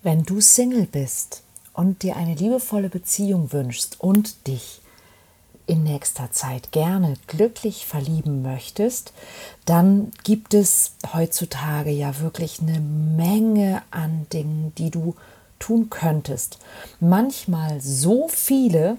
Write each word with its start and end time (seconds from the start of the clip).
Wenn 0.00 0.22
du 0.22 0.40
Single 0.40 0.86
bist 0.86 1.42
und 1.72 2.04
dir 2.04 2.14
eine 2.14 2.36
liebevolle 2.36 2.88
Beziehung 2.88 3.52
wünschst 3.52 4.00
und 4.00 4.46
dich 4.46 4.80
in 5.66 5.82
nächster 5.82 6.30
Zeit 6.30 6.70
gerne 6.70 7.14
glücklich 7.26 7.84
verlieben 7.84 8.42
möchtest, 8.42 9.12
dann 9.64 10.12
gibt 10.22 10.54
es 10.54 10.92
heutzutage 11.12 11.90
ja 11.90 12.20
wirklich 12.20 12.60
eine 12.60 12.78
Menge 12.78 13.82
an 13.90 14.28
Dingen, 14.32 14.72
die 14.78 14.90
du 14.90 15.16
tun 15.58 15.90
könntest. 15.90 16.60
Manchmal 17.00 17.80
so 17.80 18.28
viele, 18.28 18.98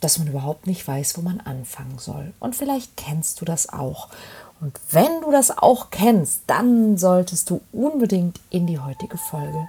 dass 0.00 0.18
man 0.18 0.26
überhaupt 0.26 0.66
nicht 0.66 0.86
weiß, 0.86 1.16
wo 1.16 1.22
man 1.22 1.38
anfangen 1.38 2.00
soll. 2.00 2.32
Und 2.40 2.56
vielleicht 2.56 2.96
kennst 2.96 3.40
du 3.40 3.44
das 3.44 3.68
auch. 3.68 4.08
Und 4.60 4.78
wenn 4.90 5.20
du 5.20 5.30
das 5.30 5.56
auch 5.56 5.90
kennst, 5.90 6.42
dann 6.48 6.98
solltest 6.98 7.50
du 7.50 7.60
unbedingt 7.70 8.40
in 8.50 8.66
die 8.66 8.80
heutige 8.80 9.16
Folge 9.16 9.68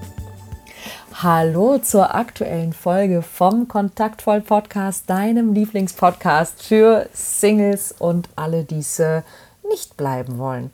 Hallo 1.23 1.77
zur 1.77 2.15
aktuellen 2.15 2.73
Folge 2.73 3.21
vom 3.21 3.67
Kontaktvoll 3.67 4.41
Podcast, 4.41 5.07
deinem 5.07 5.53
Lieblingspodcast 5.53 6.63
für 6.63 7.07
Singles 7.13 7.93
und 7.99 8.27
alle, 8.35 8.63
die 8.63 8.79
es 8.79 8.97
äh, 8.97 9.21
nicht 9.69 9.97
bleiben 9.97 10.39
wollen. 10.39 10.71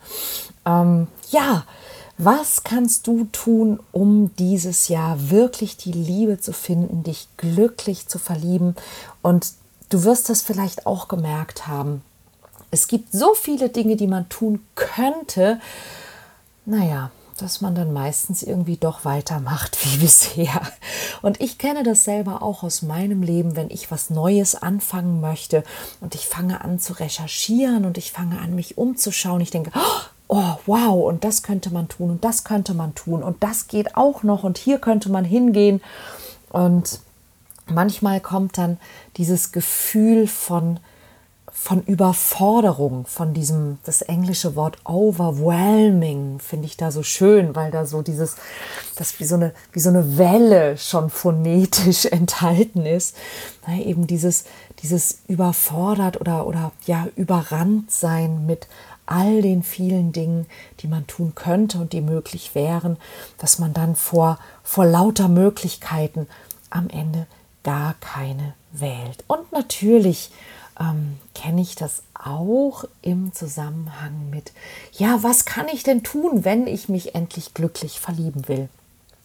Ähm, 0.65 1.07
ja, 1.31 1.65
was 2.17 2.63
kannst 2.63 3.07
du 3.07 3.25
tun, 3.33 3.81
um 3.91 4.33
dieses 4.37 4.87
Jahr 4.87 5.29
wirklich 5.29 5.75
die 5.75 5.91
Liebe 5.91 6.39
zu 6.39 6.53
finden, 6.53 7.03
dich 7.03 7.27
glücklich 7.35 8.07
zu 8.07 8.17
verlieben? 8.17 8.77
Und 9.21 9.51
du 9.89 10.05
wirst 10.05 10.29
es 10.29 10.43
vielleicht 10.43 10.85
auch 10.85 11.09
gemerkt 11.09 11.67
haben. 11.67 12.03
Es 12.71 12.87
gibt 12.87 13.11
so 13.11 13.33
viele 13.33 13.67
Dinge, 13.67 13.97
die 13.97 14.07
man 14.07 14.29
tun 14.29 14.65
könnte. 14.75 15.59
Naja, 16.65 17.11
dass 17.41 17.61
man 17.61 17.75
dann 17.75 17.93
meistens 17.93 18.43
irgendwie 18.43 18.77
doch 18.77 19.05
weitermacht 19.05 19.77
wie 19.85 19.97
bisher. 20.01 20.61
Und 21.21 21.39
ich 21.41 21.57
kenne 21.57 21.83
das 21.83 22.03
selber 22.03 22.41
auch 22.41 22.63
aus 22.63 22.81
meinem 22.81 23.21
Leben, 23.21 23.55
wenn 23.55 23.69
ich 23.69 23.91
was 23.91 24.09
Neues 24.09 24.55
anfangen 24.55 25.21
möchte 25.21 25.63
und 26.01 26.15
ich 26.15 26.27
fange 26.27 26.61
an 26.61 26.79
zu 26.79 26.93
recherchieren 26.93 27.85
und 27.85 27.97
ich 27.97 28.11
fange 28.11 28.39
an, 28.39 28.55
mich 28.55 28.77
umzuschauen. 28.77 29.41
Ich 29.41 29.51
denke, 29.51 29.71
oh, 30.27 30.55
wow, 30.65 31.07
und 31.07 31.23
das 31.23 31.43
könnte 31.43 31.69
man 31.69 31.87
tun 31.87 32.11
und 32.11 32.23
das 32.23 32.43
könnte 32.43 32.73
man 32.73 32.95
tun 32.95 33.23
und 33.23 33.41
das 33.43 33.67
geht 33.67 33.95
auch 33.95 34.23
noch 34.23 34.43
und 34.43 34.57
hier 34.57 34.79
könnte 34.79 35.09
man 35.09 35.25
hingehen. 35.25 35.81
Und 36.49 36.99
manchmal 37.67 38.19
kommt 38.19 38.57
dann 38.57 38.77
dieses 39.17 39.51
Gefühl 39.51 40.27
von, 40.27 40.79
von 41.59 41.81
Überforderung, 41.83 43.07
von 43.07 43.33
diesem, 43.33 43.79
das 43.83 44.03
englische 44.03 44.55
Wort 44.55 44.77
overwhelming, 44.85 46.39
finde 46.39 46.67
ich 46.67 46.77
da 46.77 46.91
so 46.91 47.01
schön, 47.01 47.55
weil 47.55 47.71
da 47.71 47.85
so 47.85 48.03
dieses, 48.03 48.35
das 48.95 49.19
wie 49.19 49.25
so 49.25 49.35
eine, 49.35 49.53
wie 49.73 49.79
so 49.79 49.89
eine 49.89 50.17
Welle 50.17 50.77
schon 50.77 51.09
phonetisch 51.09 52.05
enthalten 52.11 52.85
ist. 52.85 53.17
Na, 53.65 53.75
eben 53.79 54.07
dieses, 54.07 54.45
dieses 54.81 55.19
überfordert 55.27 56.21
oder, 56.21 56.45
oder 56.45 56.71
ja, 56.85 57.07
überrannt 57.15 57.91
sein 57.91 58.45
mit 58.45 58.67
all 59.07 59.41
den 59.41 59.63
vielen 59.63 60.13
Dingen, 60.13 60.45
die 60.79 60.87
man 60.87 61.07
tun 61.07 61.33
könnte 61.33 61.79
und 61.79 61.91
die 61.91 62.01
möglich 62.01 62.53
wären, 62.53 62.97
dass 63.39 63.57
man 63.57 63.73
dann 63.73 63.95
vor, 63.95 64.39
vor 64.63 64.85
lauter 64.85 65.27
Möglichkeiten 65.27 66.27
am 66.69 66.87
Ende 66.89 67.25
gar 67.63 67.95
keine 67.99 68.53
wählt. 68.71 69.25
Und 69.27 69.51
natürlich 69.51 70.31
ähm, 70.79 71.17
kenne 71.33 71.61
ich 71.61 71.75
das 71.75 72.03
auch 72.13 72.85
im 73.01 73.33
Zusammenhang 73.33 74.29
mit, 74.29 74.51
ja, 74.93 75.23
was 75.23 75.45
kann 75.45 75.67
ich 75.67 75.83
denn 75.83 76.03
tun, 76.03 76.43
wenn 76.45 76.67
ich 76.67 76.89
mich 76.89 77.15
endlich 77.15 77.53
glücklich 77.53 77.99
verlieben 77.99 78.47
will? 78.47 78.69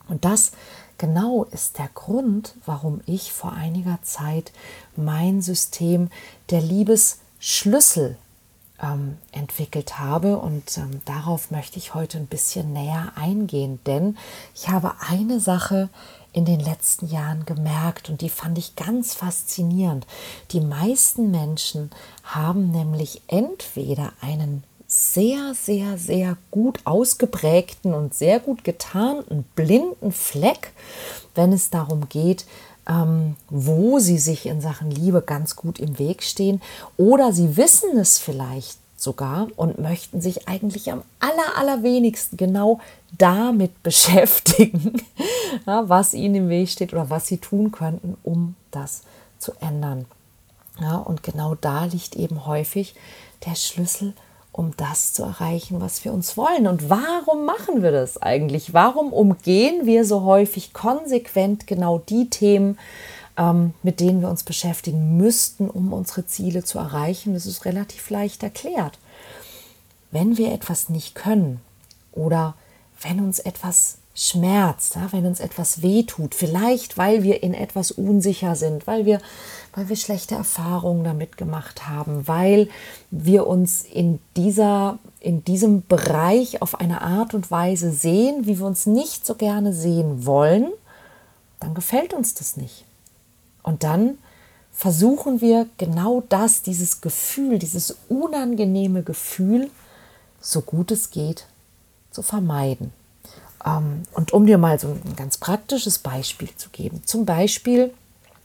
Und 0.09 0.25
das 0.25 0.53
genau 0.99 1.45
ist 1.45 1.79
der 1.79 1.89
Grund, 1.95 2.55
warum 2.67 3.01
ich 3.07 3.33
vor 3.33 3.53
einiger 3.53 3.99
Zeit 4.03 4.53
mein 4.97 5.43
System 5.43 6.11
der 6.51 6.61
Liebesschlüssel 6.61 8.17
ähm, 8.83 9.19
entwickelt 9.31 9.99
habe. 9.99 10.39
Und 10.39 10.77
ähm, 10.77 11.01
darauf 11.05 11.51
möchte 11.51 11.79
ich 11.79 11.95
heute 11.95 12.19
ein 12.19 12.27
bisschen 12.27 12.73
näher 12.73 13.13
eingehen, 13.15 13.81
denn 13.87 14.17
ich 14.55 14.69
habe 14.69 14.95
eine 15.09 15.41
Sache 15.41 15.89
in 16.33 16.45
den 16.45 16.61
letzten 16.61 17.09
Jahren 17.09 17.45
gemerkt 17.45 18.09
und 18.09 18.23
die 18.23 18.31
fand 18.31 18.57
ich 18.59 18.75
ganz 18.75 19.15
faszinierend. 19.15 20.07
Die 20.51 20.61
meisten 20.61 21.31
Menschen 21.31 21.91
haben 22.25 22.71
nämlich 22.71 23.23
entweder 23.27 24.13
einen 24.21 24.65
sehr, 24.87 25.55
sehr, 25.55 25.97
sehr 25.97 26.37
gut 26.51 26.81
ausgeprägten 26.85 27.95
und 27.95 28.15
sehr 28.15 28.41
gut 28.41 28.63
getarnten 28.63 29.45
blinden 29.55 30.13
Fleck, 30.13 30.73
wenn 31.35 31.53
es 31.53 31.71
darum 31.71 32.09
geht, 32.11 32.45
ähm, 32.89 33.37
wo 33.49 33.99
sie 33.99 34.19
sich 34.19 34.47
in 34.47 34.61
Sachen 34.61 34.91
Liebe 34.91 35.23
ganz 35.23 35.57
gut 35.57 35.79
im 35.79 35.99
Weg 35.99 36.23
stehen. 36.23 36.61
Oder 36.97 37.33
sie 37.33 37.57
wissen 37.57 37.97
es 37.99 38.19
vielleicht 38.19 38.79
sogar 38.97 39.49
und 39.57 39.79
möchten 39.79 40.21
sich 40.21 40.49
eigentlich 40.49 40.93
am 40.93 41.03
aller, 41.19 41.59
allerwenigsten 41.59 42.37
genau 42.37 42.81
damit 43.19 43.83
beschäftigen, 43.83 45.03
ja, 45.67 45.89
was 45.89 46.15
ihnen 46.15 46.35
im 46.35 46.49
Weg 46.49 46.69
steht 46.69 46.93
oder 46.93 47.11
was 47.11 47.27
sie 47.27 47.39
tun 47.39 47.73
könnten, 47.73 48.17
um 48.23 48.55
das 48.71 49.03
zu 49.39 49.53
ändern. 49.61 50.07
Ja, 50.81 50.97
und 50.97 51.23
genau 51.23 51.55
da 51.55 51.85
liegt 51.85 52.17
eben 52.17 52.47
häufig 52.47 52.95
der 53.45 53.57
Schlüssel, 53.57 54.15
um 54.53 54.77
das 54.77 55.15
zu 55.15 55.23
erreichen, 55.23 55.81
was 55.81 56.05
wir 56.05 56.13
uns 56.13 56.37
wollen. 56.37 56.67
Und 56.67 56.91
warum 56.91 57.47
machen 57.47 57.83
wir 57.83 57.91
das 57.91 58.21
eigentlich? 58.21 58.75
Warum 58.75 59.13
umgehen 59.13 59.87
wir 59.87 60.05
so 60.05 60.23
häufig 60.23 60.75
konsequent 60.75 61.67
genau 61.67 61.99
die 61.99 62.29
Themen, 62.29 62.79
ähm, 63.39 63.73
mit 63.83 63.99
denen 63.99 64.21
wir 64.21 64.29
uns 64.29 64.45
beschäftigen 64.45 65.17
müssten, 65.17 65.71
um 65.71 65.95
unsere 65.95 66.27
Ziele 66.27 66.65
zu 66.65 66.79
erreichen? 66.79 67.33
Das 67.33 67.47
ist 67.47 67.65
relativ 67.65 68.11
leicht 68.11 68.43
erklärt. 68.43 68.99
Wenn 70.11 70.37
wir 70.37 70.53
etwas 70.53 70.91
nicht 70.91 71.15
können 71.15 71.63
oder 72.13 72.55
wenn 73.01 73.21
uns 73.21 73.39
etwas 73.39 73.97
schmerzt, 74.15 74.97
ja, 74.97 75.11
wenn 75.11 75.25
uns 75.25 75.41
etwas 75.41 75.81
wehtut, 75.81 76.35
vielleicht 76.35 76.99
weil 76.99 77.23
wir 77.23 77.43
in 77.43 77.55
etwas 77.55 77.91
unsicher 77.91 78.57
sind, 78.57 78.87
weil 78.87 79.07
wir, 79.07 79.21
weil 79.75 79.89
wir 79.89 79.97
schlechte 79.97 80.35
Erfahrungen 80.35 81.03
damit 81.03 81.39
gemacht 81.39 81.89
haben, 81.89 82.29
weil 82.29 82.69
wir 83.11 83.47
uns 83.47 83.83
in, 83.83 84.19
dieser, 84.37 84.99
in 85.21 85.45
diesem 85.45 85.87
Bereich 85.87 86.61
auf 86.61 86.79
eine 86.79 87.01
Art 87.01 87.33
und 87.33 87.51
Weise 87.51 87.91
sehen, 87.91 88.47
wie 88.47 88.59
wir 88.59 88.67
uns 88.67 88.85
nicht 88.85 89.25
so 89.25 89.35
gerne 89.35 89.73
sehen 89.73 90.27
wollen, 90.27 90.69
dann 91.61 91.75
gefällt 91.75 92.13
uns 92.13 92.35
das 92.35 92.57
nicht. 92.59 92.85
Und 93.63 93.83
dann 93.83 94.19
versuchen 94.73 95.41
wir 95.41 95.69
genau 95.79 96.23
das, 96.29 96.63
dieses 96.63 97.01
Gefühl, 97.01 97.59
dieses 97.59 97.97
unangenehme 98.09 99.03
Gefühl, 99.03 99.71
so 100.41 100.61
gut 100.61 100.91
es 100.91 101.11
geht, 101.11 101.47
zu 102.11 102.23
vermeiden. 102.23 102.93
Ähm, 103.65 104.03
und 104.13 104.33
um 104.33 104.47
dir 104.47 104.59
mal 104.59 104.79
so 104.79 104.89
ein 104.89 105.17
ganz 105.17 105.39
praktisches 105.39 105.99
Beispiel 105.99 106.55
zu 106.57 106.71
geben, 106.71 107.03
zum 107.05 107.25
Beispiel, 107.25 107.93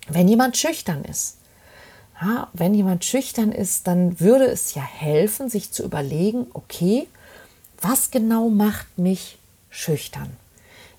wenn 0.08 0.28
jemand 0.28 0.58
schüchtern 0.58 1.04
ist. 1.04 1.38
Ja, 2.22 2.48
wenn 2.54 2.74
jemand 2.74 3.06
schüchtern 3.06 3.52
ist, 3.52 3.86
dann 3.86 4.20
würde 4.20 4.46
es 4.46 4.74
ja 4.74 4.82
helfen, 4.82 5.50
sich 5.50 5.72
zu 5.72 5.84
überlegen, 5.84 6.48
okay, 6.54 7.08
was 7.80 8.10
genau 8.10 8.50
macht 8.50 8.98
mich 8.98 9.38
schüchtern? 9.70 10.36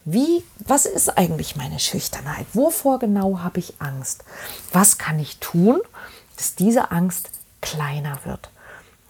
Wie, 0.04 0.44
was 0.60 0.86
ist 0.86 1.18
eigentlich 1.18 1.56
meine 1.56 1.80
Schüchternheit? 1.80 2.46
Wovor 2.54 2.98
genau 2.98 3.40
habe 3.40 3.58
ich 3.58 3.74
Angst? 3.80 4.24
Was 4.72 4.96
kann 4.96 5.18
ich 5.18 5.38
tun, 5.38 5.80
dass 6.36 6.54
diese 6.54 6.92
Angst 6.92 7.30
kleiner 7.60 8.20
wird? 8.24 8.50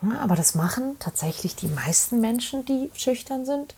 Ja, 0.02 0.20
aber 0.20 0.34
das 0.34 0.54
machen 0.54 0.96
tatsächlich 0.98 1.56
die 1.56 1.68
meisten 1.68 2.20
Menschen, 2.20 2.64
die 2.64 2.90
schüchtern 2.94 3.44
sind, 3.44 3.74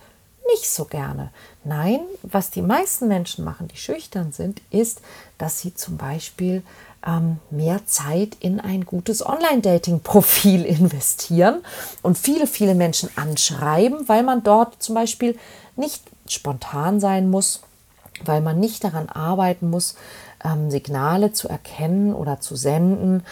nicht 0.51 0.69
so 0.69 0.85
gerne. 0.85 1.31
Nein, 1.63 1.99
was 2.23 2.49
die 2.51 2.61
meisten 2.61 3.07
Menschen 3.07 3.45
machen, 3.45 3.67
die 3.67 3.77
schüchtern 3.77 4.31
sind, 4.31 4.61
ist, 4.69 5.01
dass 5.37 5.59
sie 5.59 5.73
zum 5.75 5.97
Beispiel 5.97 6.63
ähm, 7.05 7.39
mehr 7.49 7.85
Zeit 7.85 8.37
in 8.39 8.59
ein 8.59 8.85
gutes 8.85 9.25
Online-Dating-Profil 9.25 10.65
investieren 10.65 11.61
und 12.01 12.17
viele, 12.17 12.47
viele 12.47 12.75
Menschen 12.75 13.09
anschreiben, 13.15 14.07
weil 14.07 14.23
man 14.23 14.43
dort 14.43 14.81
zum 14.81 14.95
Beispiel 14.95 15.37
nicht 15.75 16.03
spontan 16.27 16.99
sein 16.99 17.29
muss, 17.29 17.61
weil 18.25 18.41
man 18.41 18.59
nicht 18.59 18.83
daran 18.83 19.09
arbeiten 19.09 19.69
muss, 19.69 19.95
ähm, 20.43 20.69
Signale 20.69 21.33
zu 21.33 21.47
erkennen 21.47 22.13
oder 22.13 22.39
zu 22.39 22.55
senden 22.55 23.23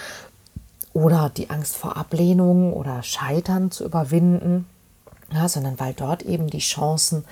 oder 0.94 1.32
die 1.36 1.50
Angst 1.50 1.78
vor 1.78 1.98
Ablehnung 1.98 2.74
oder 2.74 3.04
Scheitern 3.04 3.72
zu 3.72 3.86
überwinden, 3.86 4.68
ja, 5.34 5.48
sondern 5.48 5.80
weil 5.80 5.94
dort 5.94 6.24
eben 6.24 6.50
die 6.50 6.60
Chancen 6.60 7.26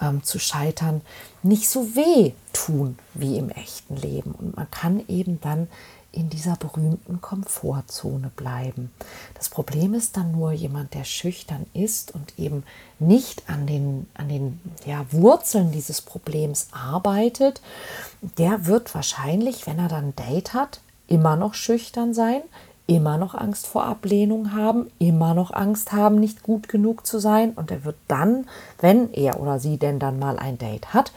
ähm, 0.00 0.22
zu 0.22 0.38
scheitern 0.38 1.00
nicht 1.42 1.68
so 1.68 1.94
weh 1.94 2.32
tun 2.52 2.98
wie 3.14 3.36
im 3.38 3.50
echten 3.50 3.96
Leben. 3.96 4.32
Und 4.32 4.56
man 4.56 4.70
kann 4.70 5.02
eben 5.08 5.40
dann 5.40 5.68
in 6.10 6.30
dieser 6.30 6.56
berühmten 6.56 7.20
Komfortzone 7.20 8.30
bleiben. 8.34 8.90
Das 9.34 9.50
Problem 9.50 9.92
ist 9.94 10.16
dann 10.16 10.32
nur 10.32 10.52
jemand, 10.52 10.94
der 10.94 11.04
schüchtern 11.04 11.66
ist 11.74 12.14
und 12.14 12.38
eben 12.38 12.64
nicht 12.98 13.48
an 13.48 13.66
den, 13.66 14.08
an 14.14 14.28
den 14.28 14.60
ja, 14.86 15.04
Wurzeln 15.12 15.70
dieses 15.70 16.00
Problems 16.00 16.68
arbeitet, 16.72 17.60
der 18.20 18.66
wird 18.66 18.94
wahrscheinlich, 18.94 19.66
wenn 19.66 19.78
er 19.78 19.88
dann 19.88 20.08
ein 20.08 20.16
Date 20.16 20.54
hat, 20.54 20.80
immer 21.08 21.36
noch 21.36 21.54
schüchtern 21.54 22.14
sein, 22.14 22.42
immer 22.88 23.18
noch 23.18 23.34
Angst 23.34 23.66
vor 23.66 23.84
Ablehnung 23.84 24.54
haben, 24.54 24.90
immer 24.98 25.34
noch 25.34 25.52
Angst 25.52 25.92
haben, 25.92 26.16
nicht 26.16 26.42
gut 26.42 26.68
genug 26.68 27.06
zu 27.06 27.20
sein. 27.20 27.52
Und 27.52 27.70
er 27.70 27.84
wird 27.84 27.98
dann, 28.08 28.48
wenn 28.80 29.12
er 29.12 29.40
oder 29.40 29.60
sie 29.60 29.76
denn 29.76 30.00
dann 30.00 30.18
mal 30.18 30.38
ein 30.38 30.58
Date 30.58 30.94
hat, 30.94 31.12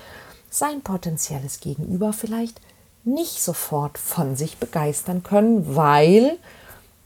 sein 0.49 0.81
potenzielles 0.81 1.61
Gegenüber 1.61 2.11
vielleicht 2.11 2.59
nicht 3.05 3.41
sofort 3.41 3.97
von 3.97 4.35
sich 4.35 4.57
begeistern 4.57 5.23
können, 5.23 5.75
weil 5.75 6.37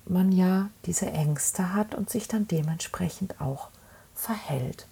man 0.08 0.32
ja 0.32 0.70
diese 0.86 1.12
Ängste 1.12 1.74
hat 1.76 1.94
und 1.94 2.10
sich 2.10 2.28
dann 2.28 2.48
dementsprechend 2.48 3.40
auch 3.40 3.70
verhält. 4.16 4.88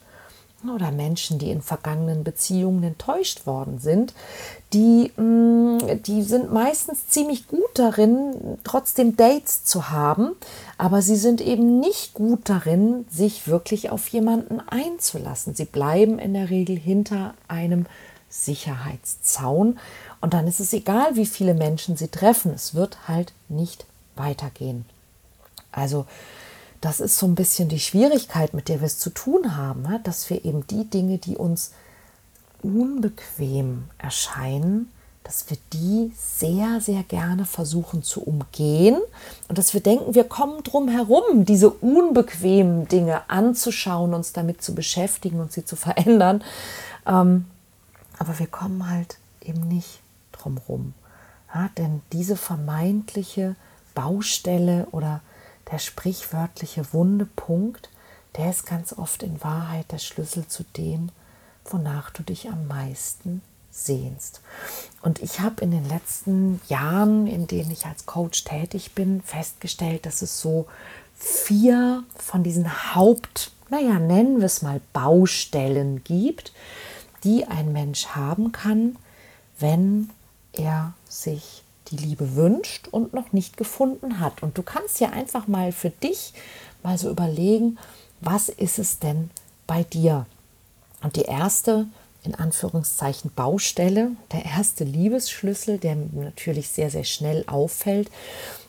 Oder 0.69 0.92
Menschen, 0.92 1.39
die 1.39 1.51
in 1.51 1.62
vergangenen 1.62 2.24
Beziehungen 2.24 2.83
enttäuscht 2.83 3.45
worden 3.45 3.80
sind, 3.80 4.13
die, 4.71 5.12
mm, 5.15 6.01
die 6.04 6.24
sind 6.24 6.54
meistens 6.54 7.07
ziemlich 7.10 7.48
gut 7.48 7.69
darin, 7.75 8.57
trotzdem 8.63 9.18
Dates 9.18 9.65
zu 9.65 9.89
haben, 9.89 10.31
aber 10.77 11.01
sie 11.01 11.18
sind 11.18 11.42
eben 11.42 11.80
nicht 11.80 12.13
gut 12.13 12.50
darin, 12.50 13.06
sich 13.10 13.48
wirklich 13.48 13.89
auf 13.89 14.07
jemanden 14.07 14.62
einzulassen. 14.62 15.54
Sie 15.54 15.65
bleiben 15.65 16.18
in 16.18 16.33
der 16.33 16.50
Regel 16.50 16.77
hinter 16.77 17.33
einem 17.48 17.86
Sicherheitszaun 18.30 19.77
und 20.21 20.33
dann 20.33 20.48
ist 20.48 20.59
es 20.59 20.74
egal, 20.74 21.16
wie 21.16 21.25
viele 21.25 21.54
Menschen 21.54 21.98
sie 21.98 22.07
treffen, 22.07 22.54
es 22.54 22.74
wird 22.74 23.07
halt 23.07 23.33
nicht 23.50 23.86
weitergehen. 24.16 24.86
Also 25.71 26.06
das 26.83 27.00
ist 27.00 27.18
so 27.18 27.25
ein 27.25 27.35
bisschen 27.35 27.69
die 27.69 27.80
Schwierigkeit, 27.80 28.53
mit 28.53 28.68
der 28.68 28.81
wir 28.81 28.88
es 28.88 29.00
zu 29.00 29.09
tun 29.09 29.56
haben, 29.56 29.88
dass 30.03 30.30
wir 30.30 30.44
eben 30.44 30.68
die 30.68 30.83
Dinge, 30.83 31.18
die 31.18 31.38
uns 31.38 31.71
unbequem 32.62 33.85
erscheinen, 33.97 34.91
dass 35.24 35.50
wir 35.50 35.57
die 35.71 36.12
sehr, 36.18 36.81
sehr 36.81 37.03
gerne 37.03 37.45
versuchen 37.45 38.03
zu 38.03 38.21
umgehen 38.21 38.97
und 39.47 39.57
dass 39.57 39.74
wir 39.74 39.80
denken, 39.80 40.13
wir 40.13 40.25
kommen 40.25 40.62
drum 40.63 40.89
herum, 40.89 41.45
diese 41.45 41.69
unbequemen 41.69 42.89
Dinge 42.89 43.30
anzuschauen, 43.30 44.13
uns 44.13 44.33
damit 44.33 44.62
zu 44.62 44.75
beschäftigen 44.75 45.39
und 45.39 45.53
sie 45.53 45.63
zu 45.63 45.77
verändern. 45.77 46.44
Ähm, 47.07 47.45
aber 48.19 48.39
wir 48.39 48.47
kommen 48.47 48.89
halt 48.89 49.19
eben 49.41 49.69
nicht 49.69 50.01
drumherum. 50.33 50.94
Ja, 51.56 51.69
denn 51.77 52.01
diese 52.12 52.35
vermeintliche 52.35 53.56
Baustelle 53.95 54.88
oder 54.91 55.21
der 55.73 55.79
sprichwörtliche 55.79 56.93
Wundepunkt, 56.93 57.89
der 58.37 58.51
ist 58.51 58.67
ganz 58.67 58.93
oft 58.93 59.23
in 59.23 59.43
Wahrheit 59.43 59.91
der 59.91 59.97
Schlüssel 59.97 60.47
zu 60.47 60.63
dem, 60.77 61.09
wonach 61.65 62.11
du 62.11 62.21
dich 62.21 62.47
am 62.47 62.67
meisten 62.67 63.41
sehnst. 63.71 64.41
Und 65.01 65.23
ich 65.23 65.39
habe 65.39 65.63
in 65.63 65.71
den 65.71 65.89
letzten 65.89 66.61
Jahren, 66.67 67.25
in 67.25 67.47
denen 67.47 67.71
ich 67.71 67.87
als 67.87 68.05
Coach 68.05 68.43
tätig 68.43 68.93
bin, 68.93 69.23
festgestellt, 69.23 70.05
dass 70.05 70.21
es 70.21 70.39
so 70.39 70.67
vier 71.15 72.03
von 72.17 72.43
diesen 72.43 72.93
Haupt, 72.93 73.51
naja, 73.69 73.97
nennen 73.97 74.41
wir 74.41 74.45
es 74.45 74.61
mal 74.61 74.79
Baustellen 74.93 76.03
gibt, 76.03 76.53
die 77.23 77.45
ein 77.45 77.73
Mensch 77.73 78.09
haben 78.09 78.51
kann, 78.51 78.95
wenn 79.57 80.11
er 80.51 80.93
sich 81.09 81.62
die 81.91 81.97
Liebe 81.97 82.35
wünscht 82.35 82.88
und 82.89 83.13
noch 83.13 83.33
nicht 83.33 83.57
gefunden 83.57 84.19
hat. 84.19 84.44
Und 84.44 84.57
du 84.57 84.63
kannst 84.63 85.00
ja 85.00 85.09
einfach 85.09 85.47
mal 85.47 85.71
für 85.71 85.89
dich 85.89 86.33
mal 86.81 86.97
so 86.97 87.09
überlegen, 87.09 87.77
was 88.21 88.50
ist 88.50 88.80
es 88.80 89.00
denn 89.00 89.30
bei 89.68 89.83
dir? 89.83 90.25
Und 91.01 91.15
die 91.15 91.24
erste, 91.24 91.88
in 92.24 92.35
Anführungszeichen, 92.35 93.31
Baustelle, 93.35 94.12
der 94.31 94.45
erste 94.45 94.83
Liebesschlüssel, 94.83 95.77
der 95.77 95.95
natürlich 95.95 96.69
sehr, 96.69 96.89
sehr 96.89 97.03
schnell 97.03 97.44
auffällt, 97.47 98.09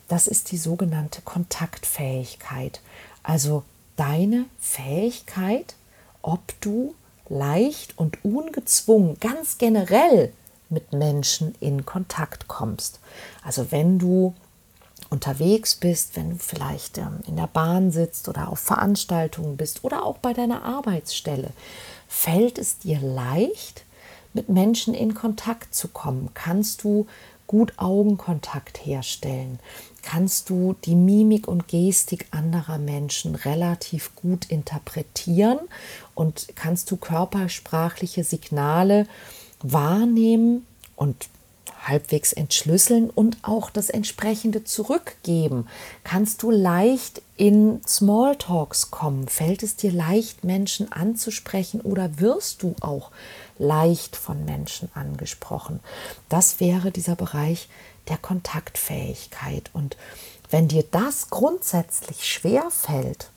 das 0.08 0.26
ist 0.26 0.52
die 0.52 0.58
sogenannte 0.58 1.22
Kontaktfähigkeit. 1.22 2.80
Also 3.22 3.62
deine 3.96 4.46
Fähigkeit, 4.58 5.76
ob 6.22 6.40
du 6.60 6.94
leicht 7.28 7.98
und 7.98 8.24
ungezwungen, 8.24 9.18
ganz 9.20 9.58
generell 9.58 10.32
mit 10.74 10.92
Menschen 10.92 11.54
in 11.60 11.86
Kontakt 11.86 12.48
kommst. 12.48 13.00
Also 13.42 13.70
wenn 13.70 13.98
du 13.98 14.34
unterwegs 15.10 15.76
bist, 15.76 16.16
wenn 16.16 16.30
du 16.30 16.36
vielleicht 16.36 16.98
ähm, 16.98 17.20
in 17.26 17.36
der 17.36 17.46
Bahn 17.46 17.90
sitzt 17.90 18.28
oder 18.28 18.48
auf 18.48 18.58
Veranstaltungen 18.58 19.56
bist 19.56 19.84
oder 19.84 20.04
auch 20.04 20.18
bei 20.18 20.32
deiner 20.32 20.64
Arbeitsstelle, 20.64 21.50
fällt 22.08 22.58
es 22.58 22.78
dir 22.78 23.00
leicht, 23.00 23.84
mit 24.32 24.48
Menschen 24.48 24.94
in 24.94 25.14
Kontakt 25.14 25.74
zu 25.74 25.88
kommen? 25.88 26.30
Kannst 26.34 26.82
du 26.82 27.06
gut 27.46 27.74
Augenkontakt 27.76 28.84
herstellen? 28.84 29.60
Kannst 30.02 30.50
du 30.50 30.74
die 30.84 30.96
Mimik 30.96 31.46
und 31.46 31.68
Gestik 31.68 32.26
anderer 32.32 32.78
Menschen 32.78 33.36
relativ 33.36 34.14
gut 34.16 34.46
interpretieren 34.46 35.60
und 36.14 36.48
kannst 36.56 36.90
du 36.90 36.96
körpersprachliche 36.96 38.24
Signale 38.24 39.02
äh, 39.02 39.06
wahrnehmen 39.64 40.66
und 40.94 41.28
halbwegs 41.88 42.32
entschlüsseln 42.32 43.10
und 43.10 43.38
auch 43.42 43.70
das 43.70 43.90
entsprechende 43.90 44.64
zurückgeben. 44.64 45.66
Kannst 46.02 46.42
du 46.42 46.50
leicht 46.50 47.22
in 47.36 47.80
Smalltalks 47.86 48.90
kommen? 48.90 49.28
Fällt 49.28 49.62
es 49.62 49.76
dir 49.76 49.92
leicht, 49.92 50.44
Menschen 50.44 50.92
anzusprechen 50.92 51.80
oder 51.80 52.20
wirst 52.20 52.62
du 52.62 52.74
auch 52.80 53.10
leicht 53.58 54.16
von 54.16 54.44
Menschen 54.44 54.88
angesprochen? 54.94 55.80
Das 56.28 56.60
wäre 56.60 56.90
dieser 56.90 57.16
Bereich 57.16 57.68
der 58.08 58.18
Kontaktfähigkeit. 58.18 59.70
Und 59.72 59.96
wenn 60.50 60.68
dir 60.68 60.84
das 60.90 61.30
grundsätzlich 61.30 62.28
schwer 62.28 62.70
fällt, 62.70 63.30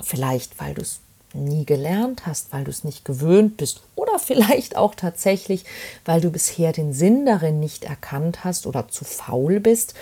vielleicht 0.00 0.60
weil 0.60 0.74
du 0.74 0.82
es 0.82 1.00
nie 1.44 1.64
gelernt 1.64 2.26
hast, 2.26 2.52
weil 2.52 2.64
du 2.64 2.70
es 2.70 2.84
nicht 2.84 3.04
gewöhnt 3.04 3.56
bist 3.56 3.82
oder 3.94 4.18
vielleicht 4.18 4.76
auch 4.76 4.94
tatsächlich, 4.94 5.64
weil 6.04 6.20
du 6.20 6.30
bisher 6.30 6.72
den 6.72 6.92
Sinn 6.92 7.26
darin 7.26 7.60
nicht 7.60 7.84
erkannt 7.84 8.44
hast 8.44 8.66
oder 8.66 8.88
zu 8.88 9.04
faul 9.04 9.60
bist, 9.60 9.94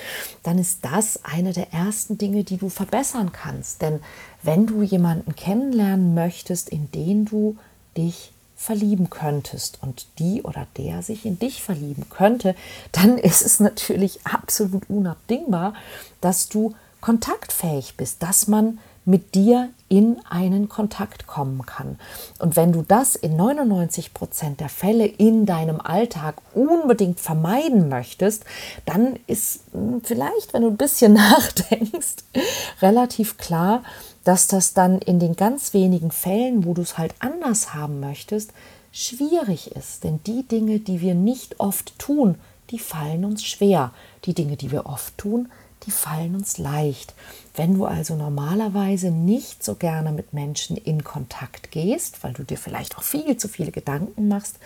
dann 0.42 0.58
ist 0.58 0.84
das 0.84 1.24
eine 1.24 1.52
der 1.52 1.72
ersten 1.72 2.18
Dinge, 2.18 2.44
die 2.44 2.56
du 2.56 2.68
verbessern 2.68 3.32
kannst. 3.32 3.82
Denn 3.82 4.00
wenn 4.42 4.66
du 4.66 4.82
jemanden 4.82 5.34
kennenlernen 5.36 6.14
möchtest, 6.14 6.68
in 6.68 6.90
den 6.92 7.24
du 7.24 7.56
dich 7.96 8.32
verlieben 8.56 9.10
könntest 9.10 9.78
und 9.82 10.06
die 10.18 10.42
oder 10.42 10.66
der 10.78 11.02
sich 11.02 11.26
in 11.26 11.38
dich 11.38 11.62
verlieben 11.62 12.08
könnte, 12.08 12.54
dann 12.92 13.18
ist 13.18 13.42
es 13.42 13.60
natürlich 13.60 14.20
absolut 14.24 14.88
unabdingbar, 14.88 15.74
dass 16.20 16.48
du 16.48 16.74
kontaktfähig 17.00 17.96
bist, 17.96 18.22
dass 18.22 18.48
man 18.48 18.78
mit 19.04 19.34
dir 19.34 19.68
in 19.96 20.18
einen 20.28 20.68
Kontakt 20.68 21.28
kommen 21.28 21.64
kann. 21.66 22.00
Und 22.40 22.56
wenn 22.56 22.72
du 22.72 22.82
das 22.82 23.14
in 23.14 23.36
99 23.36 24.12
Prozent 24.12 24.58
der 24.58 24.68
Fälle 24.68 25.06
in 25.06 25.46
deinem 25.46 25.80
Alltag 25.80 26.34
unbedingt 26.52 27.20
vermeiden 27.20 27.88
möchtest, 27.88 28.44
dann 28.86 29.20
ist 29.28 29.60
hm, 29.72 30.00
vielleicht, 30.02 30.52
wenn 30.52 30.62
du 30.62 30.68
ein 30.68 30.76
bisschen 30.76 31.12
nachdenkst, 31.14 32.24
relativ 32.82 33.38
klar, 33.38 33.84
dass 34.24 34.48
das 34.48 34.74
dann 34.74 34.98
in 34.98 35.20
den 35.20 35.36
ganz 35.36 35.74
wenigen 35.74 36.10
Fällen, 36.10 36.64
wo 36.64 36.74
du 36.74 36.82
es 36.82 36.98
halt 36.98 37.14
anders 37.20 37.72
haben 37.72 38.00
möchtest, 38.00 38.52
schwierig 38.90 39.76
ist. 39.76 40.02
Denn 40.02 40.18
die 40.26 40.42
Dinge, 40.42 40.80
die 40.80 41.00
wir 41.00 41.14
nicht 41.14 41.60
oft 41.60 41.96
tun, 42.00 42.34
die 42.70 42.80
fallen 42.80 43.24
uns 43.24 43.44
schwer. 43.44 43.92
Die 44.24 44.34
Dinge, 44.34 44.56
die 44.56 44.72
wir 44.72 44.86
oft 44.86 45.16
tun, 45.18 45.50
die 45.86 45.90
fallen 45.90 46.34
uns 46.34 46.58
leicht. 46.58 47.14
Wenn 47.54 47.74
du 47.74 47.84
also 47.84 48.16
normalerweise 48.16 49.10
nicht 49.10 49.62
so 49.62 49.74
gerne 49.74 50.12
mit 50.12 50.32
Menschen 50.32 50.76
in 50.76 51.04
Kontakt 51.04 51.70
gehst, 51.70 52.24
weil 52.24 52.32
du 52.32 52.42
dir 52.42 52.58
vielleicht 52.58 52.98
auch 52.98 53.02
viel 53.02 53.36
zu 53.36 53.48
viele 53.48 53.70
Gedanken 53.70 54.28
machst, 54.28 54.56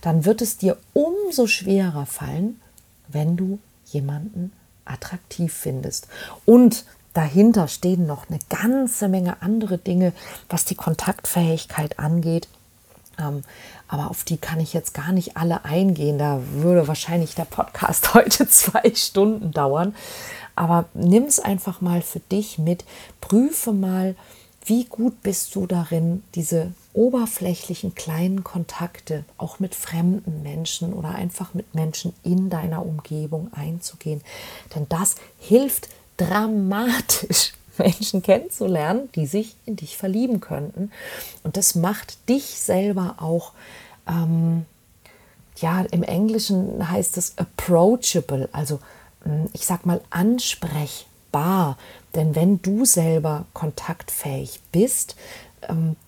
dann 0.00 0.24
wird 0.24 0.40
es 0.40 0.56
dir 0.56 0.76
umso 0.94 1.46
schwerer 1.46 2.06
fallen, 2.06 2.60
wenn 3.08 3.36
du 3.36 3.58
jemanden 3.86 4.52
attraktiv 4.84 5.52
findest. 5.52 6.08
Und 6.46 6.84
dahinter 7.12 7.68
stehen 7.68 8.06
noch 8.06 8.28
eine 8.28 8.38
ganze 8.48 9.08
Menge 9.08 9.42
andere 9.42 9.78
Dinge, 9.78 10.12
was 10.48 10.64
die 10.64 10.74
Kontaktfähigkeit 10.74 11.98
angeht. 11.98 12.48
Ähm, 13.18 13.44
aber 13.88 14.10
auf 14.10 14.24
die 14.24 14.36
kann 14.36 14.60
ich 14.60 14.72
jetzt 14.72 14.94
gar 14.94 15.12
nicht 15.12 15.36
alle 15.36 15.64
eingehen. 15.64 16.18
Da 16.18 16.40
würde 16.52 16.88
wahrscheinlich 16.88 17.34
der 17.34 17.44
Podcast 17.44 18.14
heute 18.14 18.48
zwei 18.48 18.94
Stunden 18.94 19.52
dauern. 19.52 19.94
Aber 20.54 20.86
nimm 20.94 21.24
es 21.24 21.38
einfach 21.38 21.80
mal 21.80 22.02
für 22.02 22.20
dich 22.20 22.58
mit. 22.58 22.84
Prüfe 23.20 23.72
mal, 23.72 24.16
wie 24.64 24.84
gut 24.84 25.22
bist 25.22 25.54
du 25.54 25.66
darin, 25.66 26.22
diese 26.34 26.72
oberflächlichen 26.92 27.94
kleinen 27.94 28.42
Kontakte 28.42 29.24
auch 29.36 29.60
mit 29.60 29.74
fremden 29.74 30.42
Menschen 30.42 30.92
oder 30.92 31.14
einfach 31.14 31.54
mit 31.54 31.74
Menschen 31.74 32.12
in 32.24 32.50
deiner 32.50 32.84
Umgebung 32.84 33.50
einzugehen. 33.54 34.20
Denn 34.74 34.86
das 34.88 35.14
hilft 35.38 35.88
dramatisch, 36.16 37.52
Menschen 37.82 38.22
kennenzulernen, 38.22 39.08
die 39.14 39.26
sich 39.26 39.56
in 39.66 39.76
dich 39.76 39.96
verlieben 39.96 40.40
könnten. 40.40 40.90
Und 41.42 41.56
das 41.56 41.74
macht 41.74 42.28
dich 42.28 42.44
selber 42.44 43.16
auch, 43.18 43.52
ähm, 44.06 44.64
ja, 45.56 45.82
im 45.90 46.02
Englischen 46.02 46.90
heißt 46.90 47.16
es 47.16 47.36
approachable, 47.36 48.48
also 48.52 48.80
hm, 49.24 49.48
ich 49.52 49.66
sag 49.66 49.86
mal 49.86 50.00
ansprechbar. 50.10 51.76
Denn 52.14 52.34
wenn 52.34 52.62
du 52.62 52.84
selber 52.84 53.44
kontaktfähig 53.52 54.60
bist, 54.72 55.16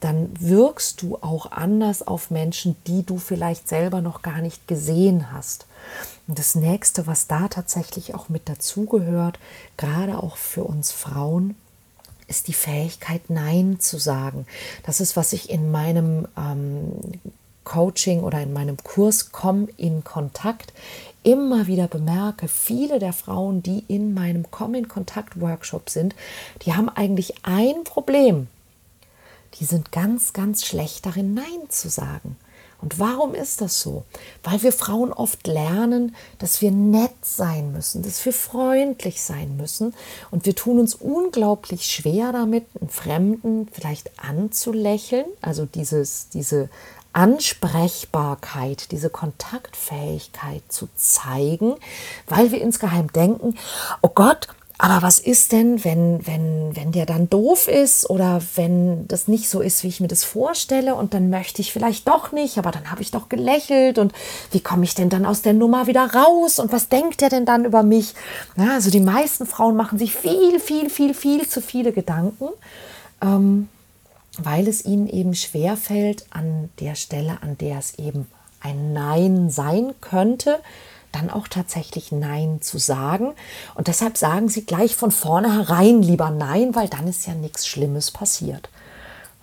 dann 0.01 0.31
wirkst 0.39 1.03
du 1.03 1.17
auch 1.21 1.51
anders 1.51 2.07
auf 2.07 2.31
Menschen, 2.31 2.77
die 2.87 3.05
du 3.05 3.19
vielleicht 3.19 3.69
selber 3.69 4.01
noch 4.01 4.23
gar 4.23 4.41
nicht 4.41 4.69
gesehen 4.69 5.33
hast. 5.33 5.67
Und 6.29 6.39
das 6.39 6.55
nächste, 6.55 7.07
was 7.07 7.27
da 7.27 7.49
tatsächlich 7.49 8.15
auch 8.15 8.29
mit 8.29 8.49
dazugehört, 8.49 9.39
gerade 9.77 10.23
auch 10.23 10.37
für 10.37 10.65
uns 10.65 10.93
Frauen, 10.93 11.57
ist 12.29 12.47
die 12.47 12.55
Fähigkeit, 12.55 13.29
Nein 13.29 13.81
zu 13.81 13.99
sagen. 13.99 14.47
Das 14.85 15.01
ist, 15.01 15.17
was 15.17 15.33
ich 15.33 15.51
in 15.51 15.73
meinem 15.73 16.29
ähm, 16.37 16.93
Coaching 17.65 18.21
oder 18.21 18.41
in 18.41 18.53
meinem 18.53 18.77
Kurs 18.77 19.33
Komm 19.33 19.69
in 19.77 20.05
Kontakt 20.05 20.73
immer 21.23 21.67
wieder 21.67 21.89
bemerke, 21.89 22.49
viele 22.49 22.99
der 22.99 23.13
Frauen, 23.13 23.63
die 23.63 23.85
in 23.89 24.15
meinem 24.15 24.51
Komm 24.51 24.75
in 24.75 24.89
Kontakt 24.89 25.41
Workshop 25.41 25.91
sind, 25.91 26.15
die 26.63 26.75
haben 26.75 26.89
eigentlich 26.89 27.35
ein 27.43 27.85
Problem 27.85 28.47
die 29.55 29.65
sind 29.65 29.93
ganz, 29.93 30.33
ganz 30.33 30.65
schlecht 30.65 31.07
darin, 31.07 31.35
Nein 31.35 31.69
zu 31.69 31.89
sagen. 31.89 32.37
Und 32.83 32.99
warum 32.99 33.35
ist 33.35 33.61
das 33.61 33.81
so? 33.81 34.05
Weil 34.43 34.63
wir 34.63 34.73
Frauen 34.73 35.13
oft 35.13 35.47
lernen, 35.47 36.17
dass 36.39 36.63
wir 36.63 36.71
nett 36.71 37.13
sein 37.23 37.73
müssen, 37.73 38.03
dass 38.03 38.25
wir 38.25 38.33
freundlich 38.33 39.23
sein 39.23 39.57
müssen. 39.57 39.95
Und 40.31 40.47
wir 40.47 40.55
tun 40.55 40.79
uns 40.79 40.95
unglaublich 40.95 41.85
schwer 41.87 42.33
damit, 42.33 42.65
einen 42.81 42.89
Fremden 42.89 43.69
vielleicht 43.71 44.19
anzulächeln, 44.19 45.27
also 45.43 45.67
dieses, 45.67 46.31
diese 46.31 46.71
Ansprechbarkeit, 47.13 48.93
diese 48.93 49.11
Kontaktfähigkeit 49.11 50.63
zu 50.69 50.89
zeigen, 50.95 51.75
weil 52.29 52.53
wir 52.53 52.63
insgeheim 52.63 53.13
denken, 53.13 53.59
oh 54.01 54.11
Gott, 54.15 54.49
aber 54.83 55.03
was 55.03 55.19
ist 55.19 55.53
denn, 55.53 55.85
wenn, 55.85 56.27
wenn, 56.27 56.75
wenn 56.75 56.91
der 56.91 57.05
dann 57.05 57.29
doof 57.29 57.69
ist 57.69 58.09
oder 58.09 58.41
wenn 58.55 59.07
das 59.09 59.29
nicht 59.29 59.51
so 59.51 59.61
ist, 59.61 59.85
wie 59.85 59.89
ich 59.89 60.01
mir 60.01 60.09
das 60.09 60.25
vorstelle 60.25 60.95
und 60.95 61.13
dann 61.13 61.29
möchte 61.29 61.61
ich 61.61 61.71
vielleicht 61.71 62.09
doch 62.09 62.33
nicht, 62.33 62.57
aber 62.57 62.71
dann 62.71 62.91
habe 62.91 63.03
ich 63.03 63.11
doch 63.11 63.29
gelächelt 63.29 63.99
und 63.99 64.15
wie 64.53 64.61
komme 64.61 64.85
ich 64.85 64.95
denn 64.95 65.11
dann 65.11 65.27
aus 65.27 65.43
der 65.43 65.53
Nummer 65.53 65.87
wieder 65.87 66.15
raus 66.15 66.59
und 66.59 66.73
was 66.73 66.89
denkt 66.89 67.21
der 67.21 67.29
denn 67.29 67.45
dann 67.45 67.67
über 67.67 67.83
mich? 67.83 68.15
Ja, 68.57 68.73
also 68.73 68.91
die 68.91 69.01
meisten 69.01 69.45
Frauen 69.45 69.77
machen 69.77 69.99
sich 69.99 70.17
viel, 70.17 70.59
viel, 70.59 70.89
viel, 70.89 71.13
viel 71.13 71.47
zu 71.47 71.61
viele 71.61 71.93
Gedanken, 71.93 72.49
ähm, 73.21 73.69
weil 74.39 74.67
es 74.67 74.87
ihnen 74.87 75.09
eben 75.09 75.35
schwer 75.35 75.77
fällt 75.77 76.25
an 76.31 76.71
der 76.81 76.95
Stelle, 76.95 77.37
an 77.43 77.59
der 77.59 77.79
es 77.81 77.99
eben 77.99 78.29
ein 78.61 78.95
Nein 78.95 79.51
sein 79.51 79.93
könnte, 80.01 80.59
dann 81.13 81.31
auch 81.31 81.49
tatsächlich 81.49 82.13
Nein 82.13 82.61
zu 82.63 82.79
sagen. 82.79 83.33
Und 83.75 83.89
deshalb 83.89 84.17
sagen 84.17 84.49
sie 84.49 84.65
gleich 84.65 84.97
von 84.97 85.11
vornherein 85.11 86.03
lieber 86.03 86.31
Nein, 86.31 86.75
weil 86.75 86.89
dann 86.89 87.09
ist 87.09 87.27
ja 87.27 87.35
nichts 87.35 87.67
Schlimmes 87.67 88.11
passiert. 88.11 88.69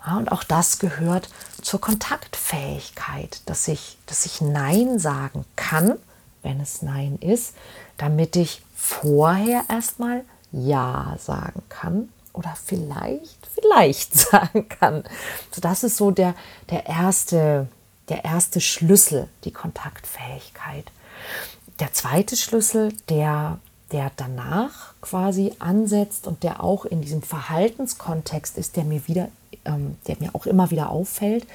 Ja, 0.06 0.16
und 0.16 0.32
auch 0.32 0.44
das 0.44 0.78
gehört 0.78 1.28
zur 1.60 1.80
Kontaktfähigkeit, 1.80 3.42
dass 3.46 3.68
ich, 3.68 3.98
dass 4.06 4.26
ich 4.26 4.40
Nein 4.40 4.98
sagen 4.98 5.44
kann, 5.56 5.98
wenn 6.42 6.60
es 6.60 6.82
Nein 6.82 7.18
ist, 7.20 7.54
damit 7.96 8.36
ich 8.36 8.62
vorher 8.74 9.64
erstmal 9.68 10.24
Ja 10.52 11.16
sagen 11.18 11.62
kann 11.68 12.08
oder 12.32 12.54
vielleicht, 12.64 13.46
vielleicht 13.52 14.14
sagen 14.18 14.68
kann. 14.68 15.04
So, 15.50 15.60
das 15.60 15.82
ist 15.82 15.96
so 15.96 16.10
der, 16.10 16.34
der, 16.70 16.86
erste, 16.86 17.68
der 18.08 18.24
erste 18.24 18.60
Schlüssel, 18.60 19.28
die 19.44 19.52
Kontaktfähigkeit. 19.52 20.84
Der 21.80 21.92
zweite 21.92 22.36
Schlüssel, 22.36 22.92
der, 23.08 23.58
der 23.92 24.10
danach 24.16 24.94
quasi 25.00 25.52
ansetzt 25.58 26.26
und 26.26 26.42
der 26.42 26.62
auch 26.62 26.84
in 26.84 27.00
diesem 27.00 27.22
Verhaltenskontext 27.22 28.58
ist, 28.58 28.76
der 28.76 28.84
mir 28.84 29.06
wieder, 29.06 29.28
ähm, 29.64 29.96
der 30.06 30.16
mir 30.18 30.34
auch 30.34 30.46
immer 30.46 30.70
wieder 30.70 30.90
auffällt, 30.90 31.46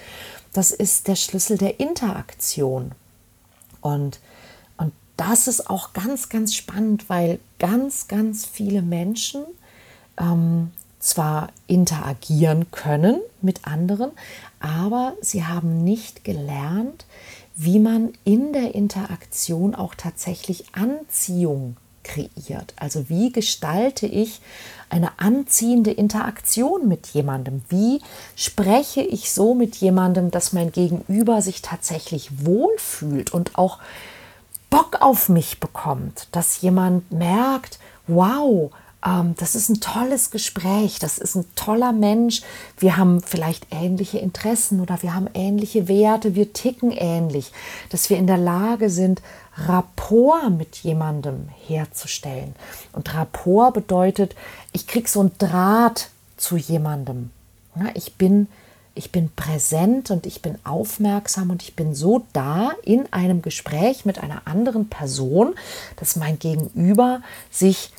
das 0.53 0.71
ist 0.71 1.07
der 1.07 1.15
Schlüssel 1.15 1.57
der 1.57 1.79
Interaktion. 1.79 2.91
Und, 3.81 4.19
und 4.77 4.93
das 5.17 5.47
ist 5.47 5.69
auch 5.69 5.93
ganz, 5.93 6.29
ganz 6.29 6.55
spannend, 6.55 7.09
weil 7.09 7.39
ganz, 7.59 8.07
ganz 8.07 8.45
viele 8.45 8.81
Menschen 8.81 9.43
ähm, 10.17 10.71
zwar 10.99 11.49
interagieren 11.67 12.71
können 12.71 13.19
mit 13.41 13.67
anderen, 13.67 14.11
aber 14.61 15.13
sie 15.19 15.43
haben 15.43 15.83
nicht 15.83 16.23
gelernt, 16.23 17.05
wie 17.55 17.79
man 17.79 18.13
in 18.24 18.53
der 18.53 18.75
Interaktion 18.75 19.75
auch 19.75 19.95
tatsächlich 19.95 20.65
Anziehung 20.74 21.77
kreiert. 22.03 22.74
Also 22.75 23.10
wie 23.10 23.31
gestalte 23.31 24.05
ich 24.05 24.41
eine 24.89 25.19
anziehende 25.19 25.91
Interaktion 25.91 26.88
mit 26.88 27.07
jemandem? 27.07 27.63
Wie 27.69 28.01
spreche 28.36 29.01
ich 29.01 29.31
so 29.31 29.55
mit 29.55 29.75
jemandem, 29.77 30.29
dass 30.29 30.53
mein 30.53 30.72
Gegenüber 30.72 31.41
sich 31.41 31.62
tatsächlich 31.62 32.45
wohlfühlt 32.45 33.33
und 33.33 33.57
auch 33.57 33.79
Bock 34.69 35.01
auf 35.01 35.29
mich 35.29 35.60
bekommt, 35.60 36.27
dass 36.31 36.62
jemand 36.62 37.12
merkt, 37.12 37.79
wow, 38.07 38.72
ähm, 39.05 39.36
das 39.38 39.55
ist 39.55 39.69
ein 39.69 39.79
tolles 39.79 40.31
Gespräch, 40.31 41.00
das 41.00 41.17
ist 41.17 41.36
ein 41.36 41.45
toller 41.55 41.91
Mensch, 41.91 42.41
wir 42.77 42.98
haben 42.98 43.22
vielleicht 43.22 43.67
ähnliche 43.72 44.19
Interessen 44.19 44.79
oder 44.79 45.01
wir 45.01 45.13
haben 45.13 45.27
ähnliche 45.33 45.88
Werte, 45.88 46.36
wir 46.36 46.53
ticken 46.53 46.91
ähnlich, 46.91 47.51
dass 47.89 48.10
wir 48.10 48.17
in 48.17 48.27
der 48.27 48.38
Lage 48.38 48.89
sind, 48.89 49.22
Rapport 49.55 50.50
mit 50.50 50.77
jemandem 50.77 51.50
herzustellen. 51.67 52.55
Und 52.91 53.13
Rapport 53.13 53.74
bedeutet, 53.74 54.36
ich 54.72 54.88
kriege 54.88 55.07
so 55.07 55.19
einen 55.19 55.38
Draht 55.38 56.10
zu 56.38 56.57
jemandem. 56.57 57.29
Ja, 57.75 57.88
ich 57.93 58.15
bin 58.15 58.48
ich 58.95 59.12
bin 59.12 59.31
präsent 59.36 60.12
und 60.12 60.27
ich 60.27 60.43
bin 60.43 60.60
aufmerksam 60.63 61.50
und 61.50 61.63
ich 61.63 61.75
bin 61.75 61.95
so 61.95 62.27
da 62.31 62.74
in 62.83 63.12
einem 63.12 63.41
Gespräch 63.41 64.05
mit 64.05 64.19
einer 64.19 64.43
anderen 64.45 64.88
Person, 64.88 65.55
dass 65.95 66.15
mein 66.15 66.38
Gegenüber 66.38 67.24
sich 67.50 67.91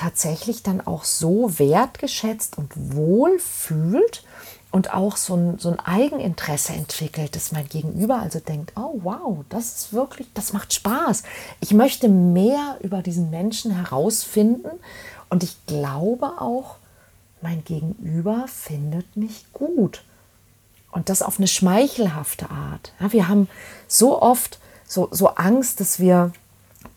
tatsächlich 0.00 0.62
dann 0.62 0.80
auch 0.80 1.04
so 1.04 1.58
wertgeschätzt 1.58 2.56
und 2.56 2.72
wohl 2.94 3.38
fühlt 3.38 4.24
und 4.70 4.94
auch 4.94 5.18
so 5.18 5.34
ein, 5.34 5.58
so 5.58 5.70
ein 5.70 5.78
Eigeninteresse 5.78 6.72
entwickelt, 6.72 7.36
dass 7.36 7.52
mein 7.52 7.68
Gegenüber 7.68 8.18
also 8.18 8.40
denkt, 8.40 8.72
oh 8.76 9.00
wow, 9.02 9.44
das 9.50 9.74
ist 9.74 9.92
wirklich, 9.92 10.28
das 10.32 10.54
macht 10.54 10.72
Spaß. 10.72 11.24
Ich 11.60 11.72
möchte 11.74 12.08
mehr 12.08 12.78
über 12.80 13.02
diesen 13.02 13.28
Menschen 13.28 13.72
herausfinden 13.72 14.70
und 15.28 15.42
ich 15.42 15.54
glaube 15.66 16.40
auch, 16.40 16.76
mein 17.42 17.62
Gegenüber 17.64 18.46
findet 18.48 19.16
mich 19.16 19.52
gut. 19.52 20.02
Und 20.92 21.10
das 21.10 21.22
auf 21.22 21.38
eine 21.38 21.46
schmeichelhafte 21.46 22.50
Art. 22.50 22.92
Ja, 23.00 23.12
wir 23.12 23.28
haben 23.28 23.48
so 23.86 24.20
oft 24.20 24.58
so, 24.86 25.08
so 25.10 25.28
Angst, 25.28 25.80
dass 25.80 26.00
wir 26.00 26.32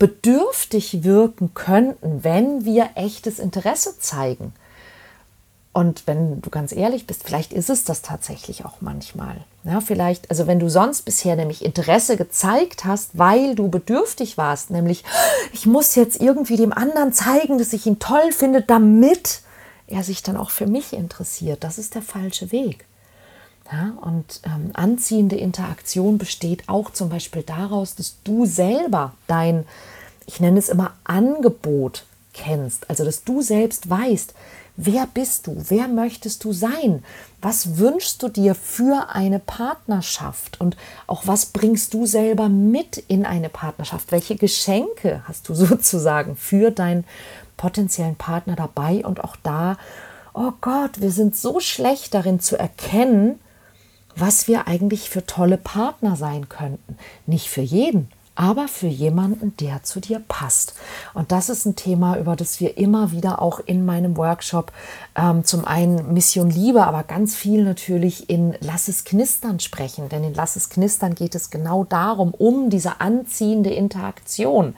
bedürftig 0.03 1.05
wirken 1.05 1.53
könnten, 1.53 2.25
wenn 2.25 2.65
wir 2.65 2.89
echtes 2.95 3.39
Interesse 3.39 3.97
zeigen. 3.99 4.51
Und 5.71 6.07
wenn 6.07 6.41
du 6.41 6.49
ganz 6.49 6.73
ehrlich 6.73 7.07
bist, 7.07 7.23
vielleicht 7.23 7.53
ist 7.53 7.69
es 7.69 7.85
das 7.85 8.01
tatsächlich 8.01 8.65
auch 8.65 8.81
manchmal. 8.81 9.37
Ja, 9.63 9.79
vielleicht, 9.79 10.29
also 10.29 10.45
wenn 10.45 10.59
du 10.59 10.69
sonst 10.69 11.03
bisher 11.03 11.37
nämlich 11.37 11.63
Interesse 11.63 12.17
gezeigt 12.17 12.83
hast, 12.83 13.17
weil 13.17 13.55
du 13.55 13.69
bedürftig 13.69 14.37
warst, 14.37 14.71
nämlich 14.71 15.05
ich 15.53 15.67
muss 15.67 15.95
jetzt 15.95 16.19
irgendwie 16.19 16.57
dem 16.57 16.73
anderen 16.73 17.13
zeigen, 17.13 17.57
dass 17.57 17.71
ich 17.71 17.85
ihn 17.85 17.99
toll 17.99 18.33
finde, 18.33 18.61
damit 18.61 19.39
er 19.87 20.03
sich 20.03 20.21
dann 20.21 20.35
auch 20.35 20.49
für 20.49 20.67
mich 20.67 20.91
interessiert. 20.91 21.63
Das 21.63 21.77
ist 21.77 21.95
der 21.95 22.01
falsche 22.01 22.51
Weg. 22.51 22.83
Ja, 23.71 23.93
und 24.01 24.41
ähm, 24.45 24.71
anziehende 24.73 25.37
Interaktion 25.37 26.17
besteht 26.17 26.67
auch 26.67 26.91
zum 26.91 27.09
Beispiel 27.09 27.43
daraus, 27.43 27.95
dass 27.95 28.17
du 28.23 28.45
selber 28.45 29.13
dein, 29.27 29.65
ich 30.25 30.39
nenne 30.39 30.59
es 30.59 30.69
immer 30.69 30.93
Angebot 31.05 32.03
kennst. 32.33 32.89
Also 32.89 33.05
dass 33.05 33.23
du 33.23 33.41
selbst 33.41 33.89
weißt, 33.89 34.33
Wer 34.75 35.05
bist 35.05 35.45
du? 35.45 35.63
Wer 35.67 35.87
möchtest 35.87 36.43
du 36.43 36.51
sein? 36.51 37.03
Was 37.41 37.77
wünschst 37.77 38.23
du 38.23 38.27
dir 38.27 38.55
für 38.55 39.09
eine 39.09 39.37
Partnerschaft? 39.37 40.59
Und 40.59 40.77
auch 41.05 41.27
was 41.27 41.47
bringst 41.47 41.93
du 41.93 42.07
selber 42.07 42.49
mit 42.49 42.97
in 42.97 43.23
eine 43.25 43.49
Partnerschaft? 43.49 44.11
Welche 44.11 44.35
Geschenke 44.35 45.21
hast 45.27 45.47
du 45.47 45.53
sozusagen 45.53 46.35
für 46.35 46.71
deinen 46.71 47.03
potenziellen 47.55 48.15
Partner 48.15 48.55
dabei? 48.55 49.05
Und 49.05 49.23
auch 49.23 49.35
da, 49.43 49.77
oh 50.33 50.53
Gott, 50.59 51.01
wir 51.01 51.11
sind 51.11 51.35
so 51.35 51.59
schlecht 51.59 52.15
darin 52.15 52.39
zu 52.39 52.57
erkennen, 52.57 53.39
was 54.15 54.47
wir 54.47 54.67
eigentlich 54.67 55.09
für 55.09 55.25
tolle 55.25 55.57
Partner 55.57 56.15
sein 56.15 56.49
könnten. 56.49 56.97
Nicht 57.25 57.49
für 57.49 57.61
jeden, 57.61 58.09
aber 58.35 58.67
für 58.67 58.87
jemanden, 58.87 59.55
der 59.57 59.83
zu 59.83 59.99
dir 59.99 60.21
passt. 60.27 60.73
Und 61.13 61.31
das 61.31 61.49
ist 61.49 61.65
ein 61.65 61.75
Thema, 61.75 62.17
über 62.17 62.35
das 62.35 62.59
wir 62.59 62.77
immer 62.77 63.11
wieder 63.11 63.41
auch 63.41 63.59
in 63.59 63.85
meinem 63.85 64.17
Workshop 64.17 64.71
ähm, 65.15 65.43
zum 65.43 65.65
einen 65.65 66.13
Mission 66.13 66.49
Liebe, 66.49 66.83
aber 66.83 67.03
ganz 67.03 67.35
viel 67.35 67.63
natürlich 67.63 68.29
in 68.29 68.55
Lass 68.59 68.87
es 68.87 69.03
knistern 69.03 69.59
sprechen. 69.59 70.09
Denn 70.09 70.23
in 70.23 70.33
Lass 70.33 70.55
es 70.55 70.69
knistern 70.69 71.13
geht 71.13 71.35
es 71.35 71.51
genau 71.51 71.83
darum, 71.83 72.33
um 72.33 72.69
diese 72.69 73.01
anziehende 73.01 73.69
Interaktion. 73.69 74.75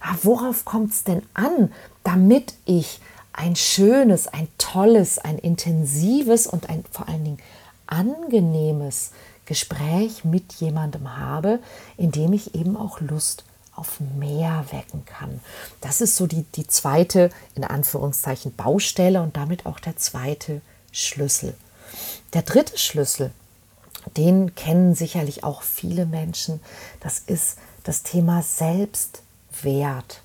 Aber 0.00 0.18
worauf 0.22 0.64
kommt 0.64 0.92
es 0.92 1.04
denn 1.04 1.22
an, 1.34 1.72
damit 2.04 2.54
ich 2.66 3.00
ein 3.32 3.56
schönes, 3.56 4.28
ein 4.28 4.46
tolles, 4.58 5.18
ein 5.18 5.38
intensives 5.38 6.46
und 6.46 6.68
ein 6.68 6.84
vor 6.90 7.08
allen 7.08 7.24
Dingen 7.24 7.38
angenehmes 7.92 9.10
Gespräch 9.44 10.24
mit 10.24 10.54
jemandem 10.54 11.16
habe, 11.16 11.58
in 11.96 12.10
dem 12.10 12.32
ich 12.32 12.54
eben 12.54 12.76
auch 12.76 13.00
Lust 13.00 13.44
auf 13.74 14.00
mehr 14.18 14.64
wecken 14.70 15.04
kann. 15.04 15.40
Das 15.80 16.00
ist 16.00 16.16
so 16.16 16.26
die, 16.26 16.44
die 16.54 16.66
zweite, 16.66 17.30
in 17.54 17.64
Anführungszeichen, 17.64 18.54
Baustelle 18.54 19.22
und 19.22 19.36
damit 19.36 19.66
auch 19.66 19.78
der 19.78 19.96
zweite 19.96 20.62
Schlüssel. 20.90 21.54
Der 22.32 22.42
dritte 22.42 22.78
Schlüssel, 22.78 23.30
den 24.16 24.54
kennen 24.54 24.94
sicherlich 24.94 25.44
auch 25.44 25.62
viele 25.62 26.06
Menschen, 26.06 26.60
das 27.00 27.18
ist 27.18 27.58
das 27.84 28.02
Thema 28.02 28.42
Selbstwert. 28.42 30.22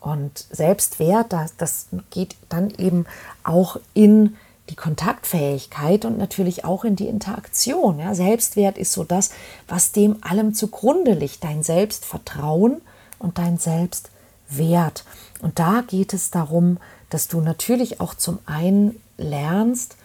Und 0.00 0.46
Selbstwert, 0.50 1.32
das, 1.32 1.56
das 1.56 1.86
geht 2.10 2.36
dann 2.48 2.70
eben 2.70 3.06
auch 3.42 3.78
in 3.94 4.36
die 4.70 4.76
Kontaktfähigkeit 4.76 6.04
und 6.04 6.18
natürlich 6.18 6.64
auch 6.64 6.84
in 6.84 6.96
die 6.96 7.06
Interaktion. 7.06 7.98
Ja, 7.98 8.14
Selbstwert 8.14 8.78
ist 8.78 8.92
so 8.92 9.04
das, 9.04 9.30
was 9.68 9.92
dem 9.92 10.16
allem 10.22 10.54
zugrunde 10.54 11.12
liegt, 11.12 11.44
dein 11.44 11.62
Selbstvertrauen 11.62 12.80
und 13.18 13.38
dein 13.38 13.58
Selbstwert. 13.58 15.04
Und 15.40 15.58
da 15.58 15.82
geht 15.86 16.12
es 16.12 16.30
darum, 16.30 16.78
dass 17.10 17.28
du 17.28 17.40
natürlich 17.40 18.00
auch 18.00 18.14
zum 18.14 18.38
einen 18.46 19.00
lernst, 19.16 19.96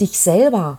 dich 0.00 0.18
selber 0.18 0.78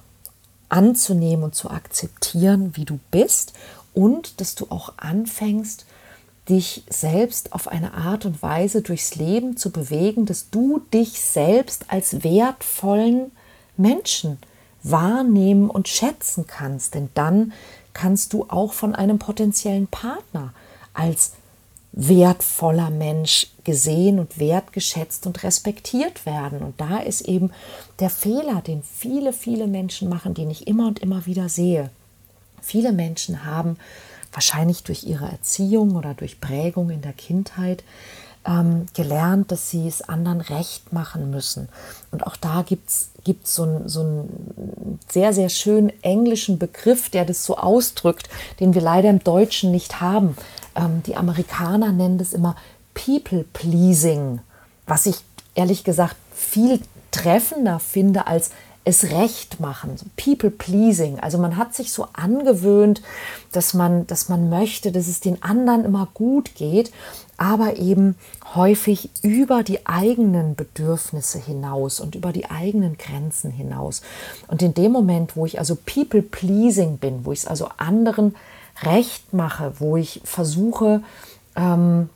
anzunehmen 0.70 1.46
und 1.46 1.56
zu 1.56 1.70
akzeptieren, 1.70 2.76
wie 2.76 2.86
du 2.86 3.00
bist 3.12 3.54
und 3.94 4.40
dass 4.42 4.56
du 4.56 4.68
auch 4.70 4.94
anfängst, 4.98 5.86
dich 6.50 6.84
selbst 6.90 7.54
auf 7.54 7.68
eine 7.68 7.94
Art 7.94 8.26
und 8.26 8.42
Weise 8.42 8.82
durchs 8.82 9.16
Leben 9.16 9.56
zu 9.56 9.72
bewegen, 9.72 10.26
dass 10.26 10.50
du 10.50 10.82
dich 10.94 11.22
selbst 11.22 11.86
als 11.88 12.24
wertvollen 12.24 13.32
Menschen 13.78 14.38
wahrnehmen 14.84 15.70
und 15.70 15.88
schätzen 15.88 16.46
kannst. 16.46 16.96
Denn 16.96 17.10
dann 17.14 17.54
kannst 17.94 18.34
du 18.34 18.46
auch 18.50 18.74
von 18.74 18.94
einem 18.94 19.20
potenziellen 19.20 19.88
Partner 19.88 20.54
als 20.94 21.34
wertvoller 21.94 22.90
Mensch 22.90 23.48
gesehen 23.64 24.20
und 24.20 24.40
wertgeschätzt 24.40 25.28
und 25.28 25.44
respektiert 25.44 26.26
werden. 26.26 26.60
Und 26.60 26.82
da 26.82 26.98
ist 26.98 27.22
eben 27.22 27.52
der 28.00 28.10
Fehler, 28.10 28.62
den 28.62 28.82
viele, 28.84 29.32
viele 29.32 29.68
Menschen 29.68 30.10
machen, 30.10 30.34
den 30.34 30.50
ich 30.50 30.68
immer 30.68 30.88
und 30.88 31.00
immer 31.00 31.26
wieder 31.26 31.50
sehe. 31.50 31.92
Viele 32.62 32.94
Menschen 32.94 33.46
haben 33.46 33.78
wahrscheinlich 34.34 34.84
durch 34.84 35.04
ihre 35.04 35.28
Erziehung 35.28 35.96
oder 35.96 36.14
durch 36.14 36.42
Prägung 36.42 36.90
in 36.90 37.02
der 37.02 37.14
Kindheit 37.14 37.84
ähm, 38.46 38.88
gelernt, 38.94 39.52
dass 39.52 39.70
sie 39.70 39.88
es 39.88 40.02
anderen 40.02 40.42
recht 40.42 40.92
machen 40.92 41.30
müssen. 41.30 41.70
Und 42.12 42.28
auch 42.28 42.36
da 42.36 42.64
gibt 42.64 42.90
es 42.90 43.12
so, 43.44 43.82
so 43.86 44.02
einen 44.02 45.00
sehr, 45.10 45.34
sehr 45.34 45.50
schönen 45.50 45.92
englischen 46.02 46.60
Begriff, 46.60 47.10
der 47.10 47.26
das 47.26 47.46
so 47.46 47.58
ausdrückt, 47.58 48.30
den 48.60 48.74
wir 48.74 48.82
leider 48.82 49.10
im 49.10 49.24
Deutschen 49.24 49.72
nicht 49.72 50.02
haben. 50.02 50.36
Ähm, 50.76 51.04
die 51.06 51.16
Amerikaner 51.16 51.92
nennen 51.92 52.18
das 52.18 52.34
immer 52.34 52.56
People 52.94 53.46
Pleasing, 53.54 54.40
was 54.88 55.06
ich 55.06 55.18
ehrlich 55.56 55.84
gesagt 55.84 56.16
viel 56.34 56.82
treffender 57.12 57.80
finde 57.80 58.28
als 58.28 58.52
es 58.86 59.12
recht 59.12 59.60
machen, 59.60 59.96
people 60.18 60.50
pleasing. 60.50 61.20
Also 61.20 61.38
man 61.38 61.56
hat 61.56 61.74
sich 61.74 61.94
so 61.94 62.08
angewöhnt, 62.14 63.02
dass 63.52 63.74
man, 63.74 64.06
dass 64.08 64.28
man 64.28 64.50
möchte, 64.50 64.92
dass 64.92 65.08
es 65.08 65.22
den 65.22 65.42
anderen 65.42 65.86
immer 65.86 66.10
gut 66.14 66.56
geht, 66.56 66.92
aber 67.38 67.78
eben 67.78 68.16
häufig 68.56 69.10
über 69.22 69.64
die 69.64 69.86
eigenen 69.86 70.56
Bedürfnisse 70.56 71.40
hinaus 71.40 72.00
und 72.00 72.16
über 72.16 72.34
die 72.34 72.50
eigenen 72.52 72.98
Grenzen 72.98 73.52
hinaus. 73.52 74.02
Und 74.48 74.62
in 74.62 74.74
dem 74.74 74.92
Moment, 74.92 75.36
wo 75.36 75.46
ich 75.46 75.60
also 75.60 75.76
people 75.76 76.22
pleasing 76.22 76.98
bin, 76.98 77.26
wo 77.26 77.32
ich 77.32 77.40
es 77.40 77.48
also 77.48 77.70
anderen 77.78 78.36
recht 78.82 79.34
mache, 79.34 79.74
wo 79.80 79.98
ich 79.98 80.22
versuche, 80.26 81.02
ähm, 81.56 82.10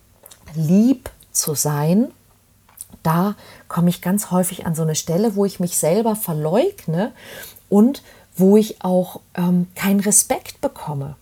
lieb 0.53 1.09
zu 1.31 1.53
sein, 1.55 2.11
da 3.07 3.35
komme 3.69 3.89
ich 3.89 4.01
ganz 4.01 4.31
häufig 4.31 4.65
an 4.65 4.75
so 4.75 4.83
eine 4.83 4.95
Stelle, 4.95 5.35
wo 5.37 5.45
ich 5.45 5.61
mich 5.61 5.77
selber 5.77 6.17
verleugne 6.17 7.13
und 7.69 8.03
wo 8.35 8.57
ich 8.57 8.83
auch 8.83 9.21
ähm, 9.33 9.67
keinen 9.75 10.01
Respekt 10.01 10.59
bekomme. 10.59 11.15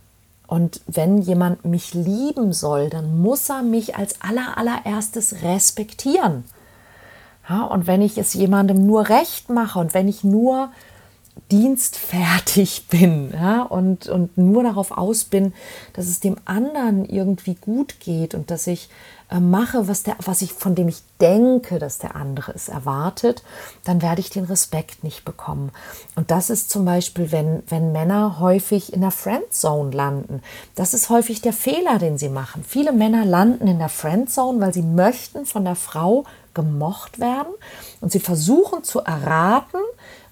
Und 0.47 0.81
wenn 0.87 1.21
jemand 1.21 1.63
mich 1.63 1.93
lieben 1.93 2.53
soll, 2.53 2.89
dann 2.89 3.21
muss 3.21 3.49
er 3.49 3.61
mich 3.61 3.95
als 3.95 4.21
aller, 4.21 4.57
allererstes 4.57 5.43
respektieren. 5.43 6.43
Ja, 7.47 7.63
und 7.65 7.85
wenn 7.85 8.01
ich 8.01 8.17
es 8.17 8.33
jemandem 8.33 8.85
nur 8.87 9.09
recht 9.09 9.49
mache 9.49 9.77
und 9.77 9.93
wenn 9.93 10.07
ich 10.07 10.23
nur 10.23 10.71
dienstfertig 11.51 12.87
bin 12.89 13.31
ja, 13.31 13.61
und, 13.61 14.07
und 14.07 14.37
nur 14.39 14.63
darauf 14.63 14.91
aus 14.91 15.25
bin, 15.25 15.53
dass 15.93 16.07
es 16.07 16.19
dem 16.19 16.37
anderen 16.45 17.05
irgendwie 17.05 17.55
gut 17.55 17.99
geht 17.99 18.33
und 18.33 18.49
dass 18.49 18.65
ich 18.65 18.89
mache, 19.39 19.87
was, 19.87 20.03
der, 20.03 20.15
was 20.23 20.41
ich, 20.41 20.53
von 20.53 20.75
dem 20.75 20.87
ich 20.87 21.01
denke, 21.19 21.79
dass 21.79 21.97
der 21.97 22.15
andere 22.15 22.53
es 22.53 22.69
erwartet, 22.69 23.43
dann 23.83 24.01
werde 24.01 24.21
ich 24.21 24.29
den 24.29 24.45
Respekt 24.45 25.03
nicht 25.03 25.25
bekommen. 25.25 25.71
Und 26.15 26.31
das 26.31 26.49
ist 26.49 26.69
zum 26.69 26.85
Beispiel, 26.85 27.31
wenn, 27.31 27.63
wenn 27.67 27.91
Männer 27.91 28.39
häufig 28.39 28.93
in 28.93 29.01
der 29.01 29.11
Friendzone 29.11 29.91
landen. 29.91 30.41
Das 30.75 30.93
ist 30.93 31.09
häufig 31.09 31.41
der 31.41 31.53
Fehler, 31.53 31.99
den 31.99 32.17
sie 32.17 32.29
machen. 32.29 32.63
Viele 32.67 32.91
Männer 32.91 33.25
landen 33.25 33.67
in 33.67 33.79
der 33.79 33.89
Friendzone, 33.89 34.59
weil 34.59 34.73
sie 34.73 34.81
möchten 34.81 35.45
von 35.45 35.65
der 35.65 35.75
Frau 35.75 36.25
gemocht 36.53 37.19
werden 37.19 37.53
und 38.01 38.11
sie 38.11 38.19
versuchen 38.19 38.83
zu 38.83 39.01
erraten, 39.01 39.79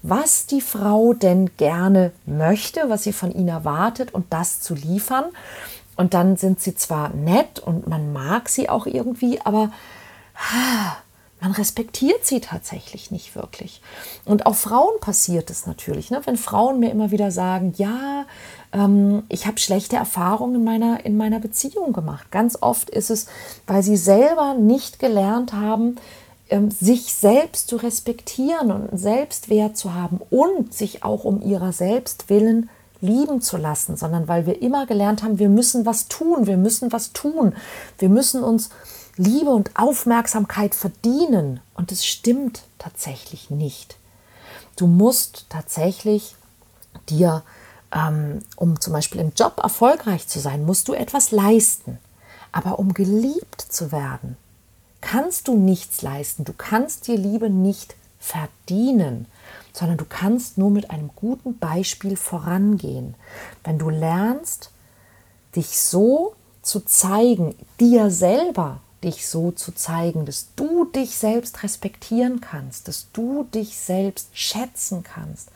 was 0.02 0.46
die 0.48 0.62
Frau 0.62 1.13
denn 1.13 1.52
gerne 1.58 2.12
möchte, 2.26 2.89
was 2.89 3.04
sie 3.04 3.13
von 3.13 3.32
ihnen 3.32 3.48
erwartet 3.48 4.13
und 4.13 4.32
das 4.32 4.60
zu 4.60 4.76
liefern. 4.76 5.26
Und 5.96 6.14
dann 6.14 6.38
sind 6.38 6.60
sie 6.60 6.76
zwar 6.76 7.10
nett 7.10 7.60
und 7.60 7.88
man 7.88 8.14
mag 8.14 8.50
sie 8.50 8.70
auch 8.70 8.86
irgendwie, 8.86 9.40
aber 9.42 9.72
man 11.40 11.52
respektiert 11.52 12.26
sie 12.26 12.40
tatsächlich 12.40 13.12
nicht 13.12 13.36
wirklich. 13.36 13.82
Und 14.26 14.46
auch 14.46 14.56
Frauen 14.56 15.00
passiert 15.02 15.50
es 15.50 15.68
natürlich. 15.68 16.10
Ne? 16.10 16.22
Wenn 16.24 16.38
Frauen 16.38 16.80
mir 16.80 16.90
immer 16.90 17.12
wieder 17.12 17.32
sagen, 17.32 17.74
ja, 17.78 18.26
ähm, 18.72 19.24
ich 19.28 19.46
habe 19.46 19.60
schlechte 19.60 19.98
Erfahrungen 19.98 20.56
in 20.56 20.64
meiner, 20.64 21.06
in 21.06 21.18
meiner 21.18 21.40
Beziehung 21.40 21.92
gemacht. 21.92 22.32
Ganz 22.32 22.58
oft 22.62 22.90
ist 22.90 23.10
es, 23.10 23.28
weil 23.68 23.84
sie 23.84 23.98
selber 23.98 24.54
nicht 24.54 25.00
gelernt 25.00 25.54
haben, 25.54 25.98
ähm, 26.50 26.72
sich 26.72 27.14
selbst 27.14 27.68
zu 27.68 27.76
respektieren 27.76 28.72
und 28.72 28.90
einen 28.90 28.98
Selbstwert 28.98 29.76
zu 29.76 29.94
haben 29.94 30.22
und 30.30 30.74
sich 30.74 31.04
auch 31.04 31.26
um 31.26 31.42
ihrer 31.42 31.74
selbst 31.74 32.30
willen 32.30 32.70
lieben 33.04 33.42
zu 33.42 33.58
lassen, 33.58 33.98
sondern 33.98 34.28
weil 34.28 34.46
wir 34.46 34.62
immer 34.62 34.86
gelernt 34.88 35.22
haben, 35.22 35.38
wir 35.38 35.50
müssen 35.50 35.86
was 35.86 36.08
tun, 36.08 36.48
wir 36.48 36.58
müssen 36.58 36.92
was 36.92 37.12
tun, 37.13 37.54
wir 38.00 38.10
müssen 38.10 38.44
uns 38.44 38.70
Liebe 39.18 39.52
und 39.52 39.72
Aufmerksamkeit 39.76 40.74
verdienen. 40.74 41.60
Und 41.76 41.92
es 41.92 42.06
stimmt 42.06 42.63
tatsächlich 42.80 43.50
nicht. 43.50 43.98
Du 44.76 44.88
musst 44.88 45.46
tatsächlich 45.50 46.36
dir, 47.10 47.44
ähm, 47.92 48.39
um 48.56 48.80
zum 48.80 48.94
Beispiel 48.94 49.22
im 49.22 49.34
Job 49.36 49.60
erfolgreich 49.62 50.28
zu 50.28 50.39
sein, 50.39 50.66
musst 50.66 50.88
du 50.88 50.94
etwas 50.94 51.32
leisten. 51.32 52.00
Aber 52.52 52.80
um 52.80 52.94
geliebt 52.94 53.62
zu 53.62 53.92
werden, 53.92 54.38
kannst 55.02 55.48
du 55.48 55.56
nichts 55.56 56.02
leisten. 56.02 56.46
Du 56.46 56.54
kannst 56.58 57.08
dir 57.08 57.18
Liebe 57.18 57.50
nicht 57.50 57.96
verdienen 58.20 59.28
sondern 59.74 59.98
du 59.98 60.06
kannst 60.06 60.58
nur 60.58 60.70
mit 60.70 60.92
einem 60.92 61.10
guten 61.16 61.58
Beispiel 61.58 62.16
vorangehen. 62.16 63.16
Wenn 63.64 63.80
du 63.80 63.90
lernst, 63.90 64.72
dich 65.56 65.80
so 65.80 66.36
zu 66.62 66.80
zeigen, 66.82 67.56
dir 67.80 68.10
selber 68.10 68.80
dich 69.04 69.28
so 69.28 69.52
zu 69.52 69.74
zeigen, 69.74 70.26
dass 70.26 70.48
du 70.56 70.86
dich 70.86 71.18
selbst 71.18 71.64
respektieren 71.64 72.40
kannst, 72.40 72.88
dass 72.88 73.12
du 73.12 73.44
dich 73.54 73.78
selbst 73.78 74.30
schätzen 74.32 75.04
kannst, 75.04 75.50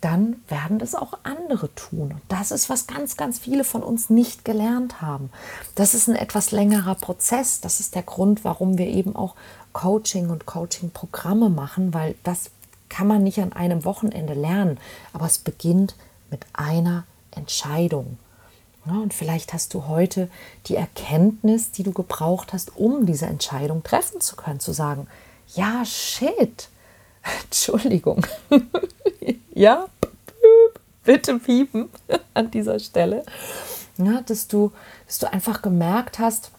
dann 0.00 0.42
werden 0.48 0.80
das 0.80 0.96
auch 0.96 1.18
andere 1.22 1.72
tun. 1.74 2.12
Und 2.12 2.22
das 2.28 2.50
ist, 2.50 2.68
was 2.68 2.88
ganz, 2.88 3.16
ganz 3.16 3.38
viele 3.38 3.62
von 3.62 3.82
uns 3.84 4.10
nicht 4.10 4.44
gelernt 4.44 5.00
haben. 5.00 5.30
Das 5.76 5.94
ist 5.94 6.08
ein 6.08 6.16
etwas 6.16 6.50
längerer 6.50 6.96
Prozess. 6.96 7.60
Das 7.60 7.78
ist 7.78 7.94
der 7.94 8.02
Grund, 8.02 8.42
warum 8.42 8.78
wir 8.78 8.88
eben 8.88 9.14
auch 9.14 9.36
Coaching 9.72 10.30
und 10.30 10.44
Coaching-Programme 10.44 11.50
machen, 11.50 11.94
weil 11.94 12.16
das 12.24 12.50
kann 12.92 13.06
man 13.06 13.22
nicht 13.22 13.40
an 13.40 13.54
einem 13.54 13.84
Wochenende 13.86 14.34
lernen. 14.34 14.78
Aber 15.14 15.24
es 15.24 15.38
beginnt 15.38 15.94
mit 16.30 16.44
einer 16.52 17.04
Entscheidung. 17.30 18.18
Und 18.84 19.14
vielleicht 19.14 19.52
hast 19.52 19.72
du 19.74 19.86
heute 19.86 20.28
die 20.66 20.76
Erkenntnis, 20.76 21.70
die 21.70 21.84
du 21.84 21.92
gebraucht 21.92 22.52
hast, 22.52 22.76
um 22.76 23.06
diese 23.06 23.26
Entscheidung 23.26 23.82
treffen 23.82 24.20
zu 24.20 24.36
können, 24.36 24.60
zu 24.60 24.72
sagen, 24.72 25.06
ja, 25.54 25.84
shit, 25.84 26.68
Entschuldigung, 27.44 28.26
ja, 29.54 29.86
bitte 31.04 31.38
piepen 31.38 31.88
an 32.34 32.50
dieser 32.50 32.78
Stelle, 32.78 33.24
ja, 33.96 34.20
dass, 34.22 34.48
du, 34.48 34.72
dass 35.06 35.18
du 35.18 35.32
einfach 35.32 35.62
gemerkt 35.62 36.18
hast, 36.18 36.50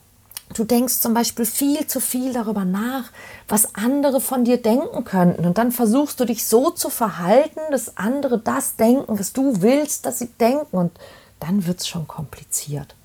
Du 0.54 0.64
denkst 0.64 1.00
zum 1.00 1.14
Beispiel 1.14 1.46
viel 1.46 1.88
zu 1.88 2.00
viel 2.00 2.34
darüber 2.34 2.64
nach, 2.64 3.12
was 3.48 3.76
andere 3.76 4.22
von 4.22 4.46
dir 4.46 4.62
denken 4.62 5.04
könnten. 5.04 5.46
Und 5.46 5.58
dann 5.58 5.72
versuchst 5.72 6.20
du 6.20 6.26
dich 6.26 6.46
so 6.46 6.70
zu 6.70 6.90
verhalten, 6.90 7.60
dass 7.72 7.98
andere 7.98 8.38
das 8.38 8.76
denken, 8.76 9.20
was 9.20 9.34
du 9.34 9.62
willst, 9.62 10.06
dass 10.06 10.20
sie 10.20 10.30
denken. 10.40 10.78
Und 10.78 10.92
dann 11.40 11.66
wird 11.66 11.80
es 11.80 11.88
schon 11.88 12.08
kompliziert. 12.08 12.96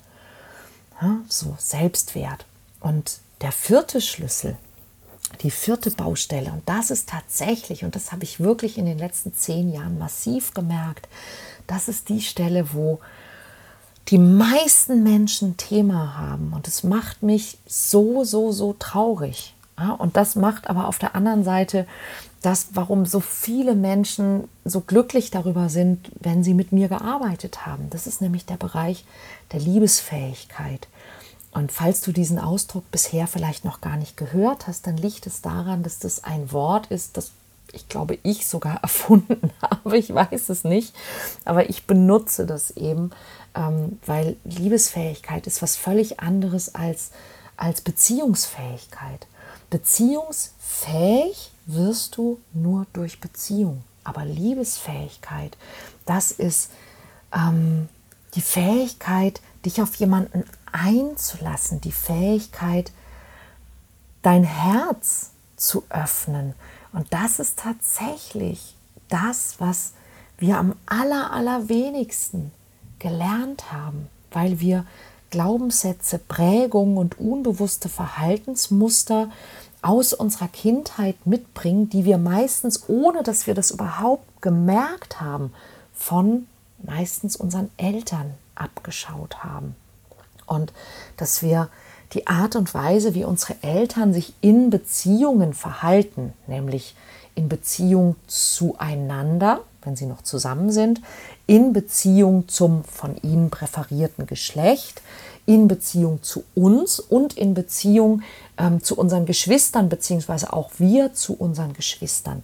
Ja, 1.01 1.17
so 1.27 1.55
Selbstwert. 1.57 2.45
Und 2.81 3.19
der 3.41 3.51
vierte 3.51 4.01
Schlüssel, 4.01 4.57
die 5.41 5.51
vierte 5.51 5.91
Baustelle, 5.91 6.51
und 6.51 6.67
das 6.67 6.91
ist 6.91 7.09
tatsächlich, 7.09 7.83
und 7.83 7.95
das 7.95 8.11
habe 8.11 8.23
ich 8.23 8.39
wirklich 8.39 8.77
in 8.77 8.85
den 8.85 8.97
letzten 8.97 9.33
zehn 9.33 9.71
Jahren 9.71 9.97
massiv 9.97 10.53
gemerkt, 10.53 11.07
das 11.67 11.87
ist 11.87 12.09
die 12.09 12.21
Stelle, 12.21 12.73
wo 12.73 12.99
die 14.09 14.17
meisten 14.17 15.03
Menschen 15.03 15.57
Thema 15.57 16.17
haben. 16.17 16.53
Und 16.53 16.67
es 16.67 16.83
macht 16.83 17.21
mich 17.21 17.57
so, 17.67 18.23
so, 18.23 18.51
so 18.51 18.75
traurig. 18.77 19.53
Ja, 19.77 19.91
und 19.91 20.17
das 20.17 20.35
macht 20.35 20.69
aber 20.69 20.87
auf 20.87 20.97
der 20.99 21.15
anderen 21.15 21.43
Seite 21.43 21.87
das, 22.41 22.69
warum 22.73 23.05
so 23.05 23.19
viele 23.19 23.75
Menschen 23.75 24.47
so 24.65 24.81
glücklich 24.81 25.29
darüber 25.29 25.69
sind, 25.69 26.11
wenn 26.19 26.43
sie 26.43 26.53
mit 26.53 26.71
mir 26.71 26.87
gearbeitet 26.87 27.65
haben. 27.65 27.89
Das 27.89 28.07
ist 28.07 28.21
nämlich 28.21 28.45
der 28.45 28.57
Bereich 28.57 29.05
der 29.51 29.59
Liebesfähigkeit. 29.59 30.87
Und 31.51 31.71
falls 31.71 32.01
du 32.01 32.11
diesen 32.11 32.39
Ausdruck 32.39 32.89
bisher 32.91 33.27
vielleicht 33.27 33.65
noch 33.65 33.81
gar 33.81 33.97
nicht 33.97 34.17
gehört 34.17 34.67
hast, 34.67 34.87
dann 34.87 34.97
liegt 34.97 35.27
es 35.27 35.41
daran, 35.41 35.83
dass 35.83 35.99
das 35.99 36.23
ein 36.23 36.51
Wort 36.51 36.87
ist, 36.87 37.17
das 37.17 37.31
ich 37.71 37.87
glaube, 37.87 38.17
ich 38.23 38.47
sogar 38.47 38.77
erfunden 38.81 39.51
habe. 39.61 39.97
Ich 39.97 40.13
weiß 40.13 40.49
es 40.49 40.63
nicht, 40.63 40.93
aber 41.45 41.69
ich 41.69 41.85
benutze 41.85 42.45
das 42.45 42.71
eben, 42.71 43.11
ähm, 43.55 43.99
weil 44.05 44.37
Liebesfähigkeit 44.43 45.47
ist 45.47 45.61
was 45.61 45.75
völlig 45.75 46.19
anderes 46.19 46.75
als, 46.75 47.11
als 47.57 47.81
Beziehungsfähigkeit. 47.81 49.27
Beziehungsfähig 49.69 51.51
wirst 51.65 52.17
du 52.17 52.39
nur 52.53 52.85
durch 52.93 53.19
Beziehung. 53.19 53.83
Aber 54.03 54.25
Liebesfähigkeit, 54.25 55.57
das 56.05 56.31
ist 56.31 56.71
ähm, 57.33 57.89
die 58.35 58.41
Fähigkeit, 58.41 59.41
dich 59.65 59.81
auf 59.81 59.95
jemanden 59.95 60.45
einzulassen, 60.71 61.81
die 61.81 61.91
Fähigkeit, 61.91 62.91
dein 64.21 64.43
Herz 64.43 65.31
zu 65.57 65.83
öffnen. 65.89 66.55
Und 66.91 67.13
das 67.13 67.39
ist 67.39 67.59
tatsächlich 67.59 68.75
das, 69.09 69.55
was 69.59 69.93
wir 70.37 70.57
am 70.57 70.75
aller, 70.85 71.31
allerwenigsten 71.31 72.51
gelernt 72.99 73.71
haben, 73.71 74.07
weil 74.31 74.59
wir 74.59 74.85
Glaubenssätze, 75.29 76.19
Prägungen 76.19 76.97
und 76.97 77.19
unbewusste 77.19 77.89
Verhaltensmuster 77.89 79.29
aus 79.81 80.13
unserer 80.13 80.47
Kindheit 80.47 81.25
mitbringen, 81.25 81.89
die 81.89 82.05
wir 82.05 82.17
meistens, 82.17 82.83
ohne 82.87 83.23
dass 83.23 83.47
wir 83.47 83.53
das 83.53 83.71
überhaupt 83.71 84.41
gemerkt 84.41 85.21
haben, 85.21 85.53
von 85.93 86.47
meistens 86.83 87.35
unseren 87.35 87.69
Eltern 87.77 88.33
abgeschaut 88.55 89.43
haben. 89.43 89.75
Und 90.45 90.73
dass 91.17 91.41
wir 91.41 91.69
die 92.13 92.27
Art 92.27 92.55
und 92.55 92.73
Weise, 92.73 93.13
wie 93.13 93.23
unsere 93.23 93.55
Eltern 93.61 94.13
sich 94.13 94.33
in 94.41 94.69
Beziehungen 94.69 95.53
verhalten, 95.53 96.33
nämlich 96.47 96.95
in 97.35 97.47
Beziehung 97.49 98.15
zueinander, 98.27 99.61
wenn 99.83 99.95
sie 99.95 100.05
noch 100.05 100.21
zusammen 100.21 100.71
sind, 100.71 101.01
in 101.47 101.73
Beziehung 101.73 102.47
zum 102.47 102.83
von 102.83 103.15
ihnen 103.21 103.49
präferierten 103.49 104.27
Geschlecht, 104.27 105.01
in 105.45 105.67
Beziehung 105.67 106.21
zu 106.21 106.43
uns 106.53 106.99
und 106.99 107.33
in 107.37 107.53
Beziehung 107.53 108.21
ähm, 108.57 108.83
zu 108.83 108.97
unseren 108.97 109.25
Geschwistern, 109.25 109.89
beziehungsweise 109.89 110.53
auch 110.53 110.71
wir 110.77 111.13
zu 111.13 111.33
unseren 111.33 111.73
Geschwistern. 111.73 112.43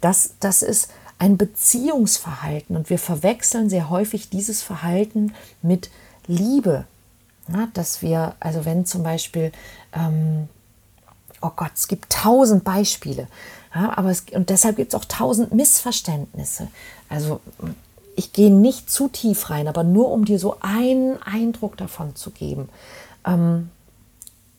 Das, 0.00 0.34
das 0.40 0.62
ist 0.62 0.90
ein 1.20 1.36
Beziehungsverhalten 1.36 2.76
und 2.76 2.90
wir 2.90 2.98
verwechseln 2.98 3.68
sehr 3.68 3.90
häufig 3.90 4.30
dieses 4.30 4.62
Verhalten 4.62 5.34
mit 5.62 5.90
Liebe. 6.26 6.86
Ja, 7.52 7.68
dass 7.74 8.00
wir, 8.00 8.34
also 8.40 8.64
wenn 8.64 8.86
zum 8.86 9.02
Beispiel, 9.02 9.52
ähm, 9.92 10.48
oh 11.42 11.50
Gott, 11.54 11.72
es 11.74 11.88
gibt 11.88 12.10
tausend 12.10 12.64
Beispiele, 12.64 13.28
ja, 13.74 13.96
aber 13.96 14.10
es, 14.10 14.24
und 14.32 14.50
deshalb 14.50 14.76
gibt 14.76 14.92
es 14.92 15.00
auch 15.00 15.04
tausend 15.04 15.54
Missverständnisse. 15.54 16.68
Also 17.08 17.40
ich 18.16 18.32
gehe 18.32 18.50
nicht 18.50 18.90
zu 18.90 19.08
tief 19.08 19.50
rein, 19.50 19.68
aber 19.68 19.84
nur 19.84 20.10
um 20.10 20.24
dir 20.24 20.38
so 20.38 20.56
einen 20.60 21.22
Eindruck 21.22 21.76
davon 21.76 22.16
zu 22.16 22.30
geben. 22.30 22.68
Ähm, 23.24 23.70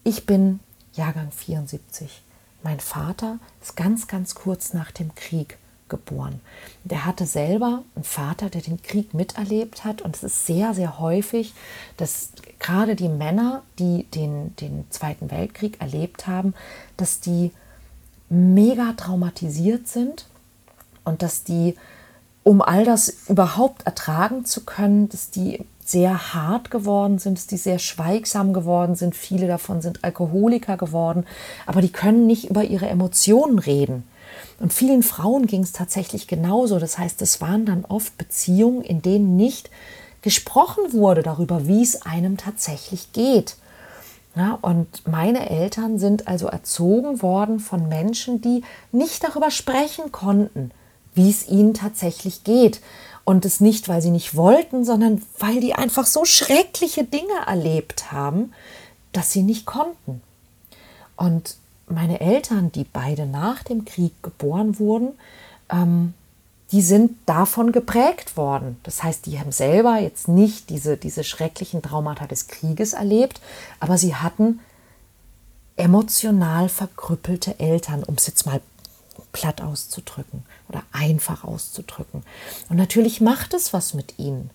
ich 0.03 0.25
bin 0.25 0.59
Jahrgang 0.93 1.31
74. 1.31 2.21
Mein 2.63 2.79
Vater 2.79 3.39
ist 3.61 3.75
ganz, 3.75 4.07
ganz 4.07 4.35
kurz 4.35 4.73
nach 4.73 4.91
dem 4.91 5.13
Krieg 5.15 5.57
geboren. 5.89 6.39
Der 6.83 7.05
hatte 7.05 7.25
selber 7.25 7.83
einen 7.95 8.03
Vater, 8.03 8.49
der 8.49 8.61
den 8.61 8.81
Krieg 8.81 9.13
miterlebt 9.13 9.83
hat. 9.83 10.01
Und 10.01 10.15
es 10.15 10.23
ist 10.23 10.45
sehr, 10.45 10.73
sehr 10.73 10.99
häufig, 10.99 11.53
dass 11.97 12.29
gerade 12.59 12.95
die 12.95 13.09
Männer, 13.09 13.61
die 13.77 14.05
den, 14.05 14.55
den 14.55 14.85
Zweiten 14.89 15.29
Weltkrieg 15.29 15.79
erlebt 15.81 16.27
haben, 16.27 16.55
dass 16.97 17.19
die 17.19 17.51
mega 18.31 18.93
traumatisiert 18.93 19.87
sind 19.87 20.25
und 21.03 21.21
dass 21.21 21.43
die 21.43 21.75
um 22.43 22.61
all 22.61 22.85
das 22.85 23.27
überhaupt 23.27 23.85
ertragen 23.85 24.45
zu 24.45 24.61
können, 24.65 25.09
dass 25.09 25.29
die 25.29 25.63
sehr 25.85 26.33
hart 26.33 26.71
geworden 26.71 27.19
sind, 27.19 27.37
dass 27.37 27.47
die 27.47 27.57
sehr 27.57 27.77
schweigsam 27.77 28.53
geworden 28.53 28.95
sind. 28.95 29.15
Viele 29.15 29.47
davon 29.47 29.81
sind 29.81 30.03
Alkoholiker 30.03 30.77
geworden, 30.77 31.25
aber 31.65 31.81
die 31.81 31.91
können 31.91 32.25
nicht 32.25 32.49
über 32.49 32.63
ihre 32.63 32.87
Emotionen 32.87 33.59
reden. 33.59 34.03
Und 34.59 34.73
vielen 34.73 35.03
Frauen 35.03 35.47
ging 35.47 35.63
es 35.63 35.71
tatsächlich 35.71 36.27
genauso. 36.27 36.79
Das 36.79 36.97
heißt, 36.97 37.21
es 37.21 37.41
waren 37.41 37.65
dann 37.65 37.85
oft 37.85 38.17
Beziehungen, 38.17 38.81
in 38.81 39.01
denen 39.01 39.35
nicht 39.35 39.69
gesprochen 40.21 40.93
wurde 40.93 41.23
darüber, 41.23 41.67
wie 41.67 41.83
es 41.83 42.03
einem 42.03 42.37
tatsächlich 42.37 43.11
geht. 43.11 43.57
Ja, 44.35 44.57
und 44.61 45.07
meine 45.07 45.49
Eltern 45.49 45.99
sind 45.99 46.27
also 46.27 46.47
erzogen 46.47 47.21
worden 47.21 47.59
von 47.59 47.89
Menschen, 47.89 48.41
die 48.41 48.63
nicht 48.91 49.23
darüber 49.23 49.51
sprechen 49.51 50.11
konnten, 50.11 50.71
wie 51.13 51.29
es 51.29 51.47
ihnen 51.49 51.73
tatsächlich 51.73 52.43
geht. 52.43 52.81
Und 53.25 53.45
es 53.45 53.59
nicht, 53.59 53.87
weil 53.87 54.01
sie 54.01 54.09
nicht 54.09 54.35
wollten, 54.35 54.83
sondern 54.85 55.21
weil 55.37 55.59
die 55.59 55.73
einfach 55.73 56.05
so 56.05 56.25
schreckliche 56.25 57.03
Dinge 57.03 57.33
erlebt 57.45 58.11
haben, 58.11 58.53
dass 59.11 59.31
sie 59.31 59.43
nicht 59.43 59.65
konnten. 59.65 60.21
Und 61.17 61.57
meine 61.87 62.21
Eltern, 62.21 62.71
die 62.71 62.85
beide 62.85 63.25
nach 63.25 63.63
dem 63.63 63.85
Krieg 63.85 64.13
geboren 64.23 64.79
wurden, 64.79 65.09
ähm, 65.69 66.13
die 66.71 66.81
sind 66.81 67.17
davon 67.25 67.71
geprägt 67.71 68.37
worden. 68.37 68.77
Das 68.83 69.03
heißt, 69.03 69.25
die 69.25 69.39
haben 69.39 69.51
selber 69.51 69.99
jetzt 69.99 70.27
nicht 70.27 70.69
diese, 70.69 70.97
diese 70.97 71.23
schrecklichen 71.23 71.81
Traumata 71.81 72.27
des 72.27 72.47
Krieges 72.47 72.93
erlebt, 72.93 73.41
aber 73.79 73.97
sie 73.97 74.15
hatten 74.15 74.59
emotional 75.75 76.69
verkrüppelte 76.69 77.59
Eltern, 77.59 78.03
um 78.03 78.15
es 78.15 78.27
jetzt 78.27 78.45
mal 78.45 78.61
platt 79.33 79.61
auszudrücken 79.61 80.43
oder 80.69 80.83
einfach 80.91 81.43
auszudrücken. 81.43 82.23
Und 82.69 82.77
natürlich 82.77 83.21
macht 83.21 83.53
es 83.53 83.73
was 83.73 83.93
mit 83.93 84.19
ihnen. 84.19 84.49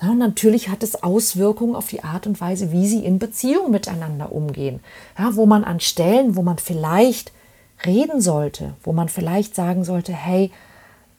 Ja, 0.00 0.10
und 0.10 0.18
natürlich 0.18 0.68
hat 0.68 0.82
es 0.82 1.02
Auswirkungen 1.02 1.74
auf 1.74 1.88
die 1.88 2.04
Art 2.04 2.26
und 2.26 2.40
Weise, 2.40 2.70
wie 2.70 2.86
sie 2.86 3.04
in 3.04 3.18
Beziehung 3.18 3.70
miteinander 3.70 4.32
umgehen. 4.32 4.80
Ja, 5.18 5.34
wo 5.34 5.44
man 5.44 5.64
an 5.64 5.80
Stellen, 5.80 6.36
wo 6.36 6.42
man 6.42 6.58
vielleicht 6.58 7.32
reden 7.84 8.20
sollte, 8.20 8.74
wo 8.82 8.92
man 8.92 9.08
vielleicht 9.08 9.54
sagen 9.54 9.84
sollte, 9.84 10.12
hey, 10.12 10.52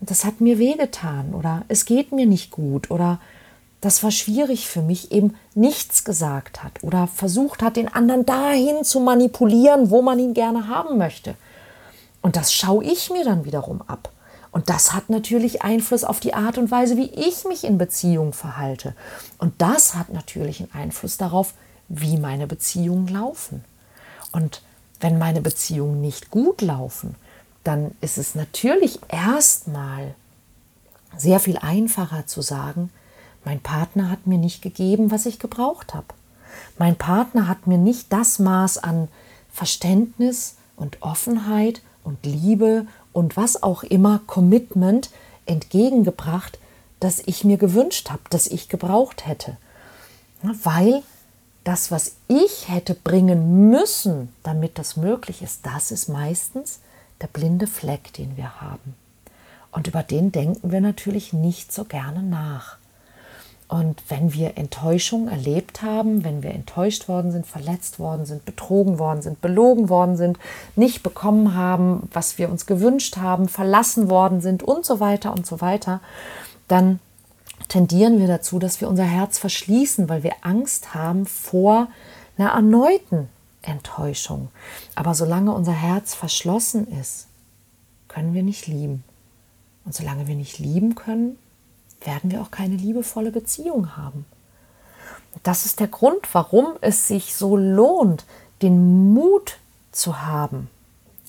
das 0.02 0.24
hat 0.24 0.42
mir 0.42 0.60
wehgetan 0.60 1.34
oder 1.34 1.64
es 1.68 1.86
geht 1.86 2.12
mir 2.12 2.26
nicht 2.26 2.52
gut 2.52 2.90
oder 2.90 3.20
das 3.82 4.04
war 4.04 4.12
schwierig 4.12 4.68
für 4.68 4.82
mich, 4.82 5.12
eben 5.12 5.36
nichts 5.56 6.04
gesagt 6.04 6.64
hat 6.64 6.84
oder 6.84 7.08
versucht 7.08 7.62
hat, 7.62 7.78
den 7.78 7.94
anderen 7.94 8.26
dahin 8.26 8.84
zu 8.84 9.00
manipulieren, 9.00 9.90
wo 9.90 10.02
man 10.02 10.20
ihn 10.20 10.34
gerne 10.34 10.68
haben 10.68 10.98
möchte. 10.98 11.36
Und 12.22 12.36
das 12.36 12.54
schaue 12.54 12.84
ich 12.84 13.10
mir 13.10 13.24
dann 13.24 13.46
wiederum 13.46 13.82
ab. 13.82 14.12
Und 14.52 14.70
das 14.70 14.94
hat 14.94 15.10
natürlich 15.10 15.62
Einfluss 15.62 16.04
auf 16.04 16.20
die 16.20 16.34
Art 16.34 16.58
und 16.58 16.72
Weise, 16.72 16.98
wie 16.98 17.12
ich 17.12 17.46
mich 17.46 17.64
in 17.64 17.78
Beziehungen 17.78 18.34
verhalte. 18.34 18.96
Und 19.38 19.54
das 19.62 19.96
hat 19.96 20.12
natürlich 20.12 20.62
einen 20.62 20.74
Einfluss 20.74 21.18
darauf, 21.18 21.54
wie 21.88 22.18
meine 22.18 22.48
Beziehungen 22.48 23.08
laufen. 23.08 23.64
Und 24.32 24.62
wenn 25.00 25.18
meine 25.18 25.42
Beziehungen 25.42 26.02
nicht 26.02 26.32
gut 26.32 26.62
laufen, 26.62 27.16
dann 27.64 27.92
ist 28.02 28.18
es 28.18 28.36
natürlich 28.36 29.00
erstmal 29.10 30.16
sehr 31.18 31.40
viel 31.40 31.58
einfacher 31.58 32.28
zu 32.28 32.42
sagen, 32.42 32.92
mein 33.46 33.60
Partner 33.60 34.10
hat 34.10 34.28
mir 34.28 34.38
nicht 34.38 34.62
gegeben, 34.62 35.12
was 35.12 35.26
ich 35.26 35.40
gebraucht 35.40 35.94
habe. 35.94 36.08
Mein 36.78 36.96
Partner 36.96 37.48
hat 37.48 37.68
mir 37.68 37.78
nicht 37.78 38.12
das 38.12 38.40
Maß 38.40 38.78
an 38.80 39.08
Verständnis 39.52 40.56
und 40.76 41.02
Offenheit 41.02 41.82
und 42.04 42.26
Liebe 42.26 42.86
und 43.14 43.38
was 43.38 43.64
auch 43.64 43.84
immer, 43.84 44.22
Commitment 44.28 45.10
entgegengebracht, 45.46 46.60
das 47.00 47.22
ich 47.26 47.44
mir 47.44 47.58
gewünscht 47.58 48.10
habe, 48.10 48.22
das 48.30 48.48
ich 48.48 48.70
gebraucht 48.70 49.26
hätte. 49.26 49.58
Weil 50.42 51.04
das, 51.64 51.92
was 51.92 52.16
ich 52.28 52.70
hätte 52.70 52.94
bringen 52.94 53.70
müssen, 53.70 54.34
damit 54.44 54.78
das 54.78 54.96
möglich 54.96 55.42
ist, 55.42 55.66
das 55.66 55.92
ist 55.92 56.08
meistens 56.08 56.80
der 57.22 57.28
blinde 57.28 57.68
Fleck, 57.68 58.14
den 58.14 58.38
wir 58.38 58.62
haben. 58.62 58.96
Und 59.72 59.88
über 59.88 60.04
den 60.04 60.32
denken 60.32 60.72
wir 60.72 60.82
natürlich 60.82 61.34
nicht 61.34 61.72
so 61.72 61.86
gerne 61.86 62.24
nach. 62.24 62.78
Und 63.68 64.02
wenn 64.10 64.34
wir 64.34 64.58
Enttäuschung 64.58 65.28
erlebt 65.28 65.84
haben, 65.84 66.24
wenn 66.24 66.42
wir 66.42 66.50
enttäuscht 66.50 67.08
worden 67.08 67.32
sind, 67.32 67.46
verletzt 67.46 68.00
worden 68.00 68.26
sind, 68.26 68.44
betrogen 68.44 68.98
worden 68.98 69.22
sind, 69.22 69.42
belogen 69.42 69.90
worden 69.90 70.18
sind, 70.18 70.40
nicht 70.76 71.04
bekommen 71.04 71.54
haben, 71.54 72.10
was 72.12 72.40
wir 72.40 72.50
uns 72.50 72.66
gewünscht 72.66 73.18
haben, 73.18 73.48
verlassen 73.48 74.10
worden 74.10 74.42
sind 74.42 74.64
und 74.64 74.86
so 74.86 75.00
weiter 75.00 75.34
und 75.34 75.46
so 75.46 75.62
weiter, 75.62 76.00
dann 76.68 77.00
tendieren 77.68 78.18
wir 78.18 78.28
dazu, 78.28 78.58
dass 78.58 78.82
wir 78.82 78.90
unser 78.90 79.04
Herz 79.04 79.38
verschließen, 79.38 80.10
weil 80.10 80.24
wir 80.24 80.34
Angst 80.42 80.96
haben 80.96 81.28
vor 81.28 81.90
einer 82.40 82.50
erneuten 82.50 83.30
Enttäuschung. 83.62 84.50
Aber 84.96 85.14
solange 85.14 85.54
unser 85.54 85.74
Herz 85.74 86.14
verschlossen 86.14 86.88
ist, 87.00 87.28
können 88.08 88.34
wir 88.34 88.44
nicht 88.44 88.68
lieben. 88.68 89.04
Und 89.86 89.94
solange 89.94 90.28
wir 90.28 90.36
nicht 90.36 90.60
lieben 90.60 90.96
können, 90.96 91.38
werden 92.02 92.32
wir 92.32 92.42
auch 92.42 92.52
keine 92.52 92.76
liebevolle 92.76 93.32
Beziehung 93.32 93.98
haben. 93.98 94.26
Das 95.44 95.66
ist 95.66 95.80
der 95.80 95.88
Grund, 95.88 96.34
warum 96.34 96.68
es 96.82 97.08
sich 97.08 97.36
so 97.36 97.56
lohnt, 97.56 98.26
den 98.62 99.14
Mut 99.14 99.58
zu 99.92 100.22
haben, 100.22 100.70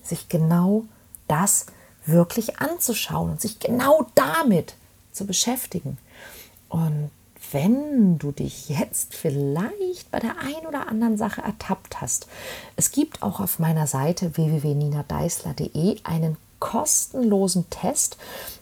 sich 0.03 0.29
genau 0.29 0.85
das 1.29 1.67
wirklich 2.07 2.61
anzuschauen 2.61 3.31
und 3.31 3.41
sich 3.41 3.59
genau 3.59 4.07
damit 4.15 4.75
zu 5.13 5.27
beschäftigen. 5.27 5.99
Und 6.69 7.11
wenn 7.53 8.19
du 8.19 8.33
dich 8.33 8.69
jetzt 8.69 9.15
vielleicht 9.15 10.11
bei 10.11 10.19
der 10.19 10.39
ein 10.39 10.67
oder 10.67 10.89
anderen 10.89 11.17
Sache 11.17 11.43
ertappt 11.43 12.01
hast, 12.01 12.27
es 12.77 12.93
gibt 12.93 13.23
auch 13.23 13.41
auf 13.41 13.59
meiner 13.59 13.87
Seite 13.87 14.37
www.ninadeisler.de 14.37 15.99
einen 16.05 16.37
kostenlosen 16.61 17.69
Test. 17.71 18.19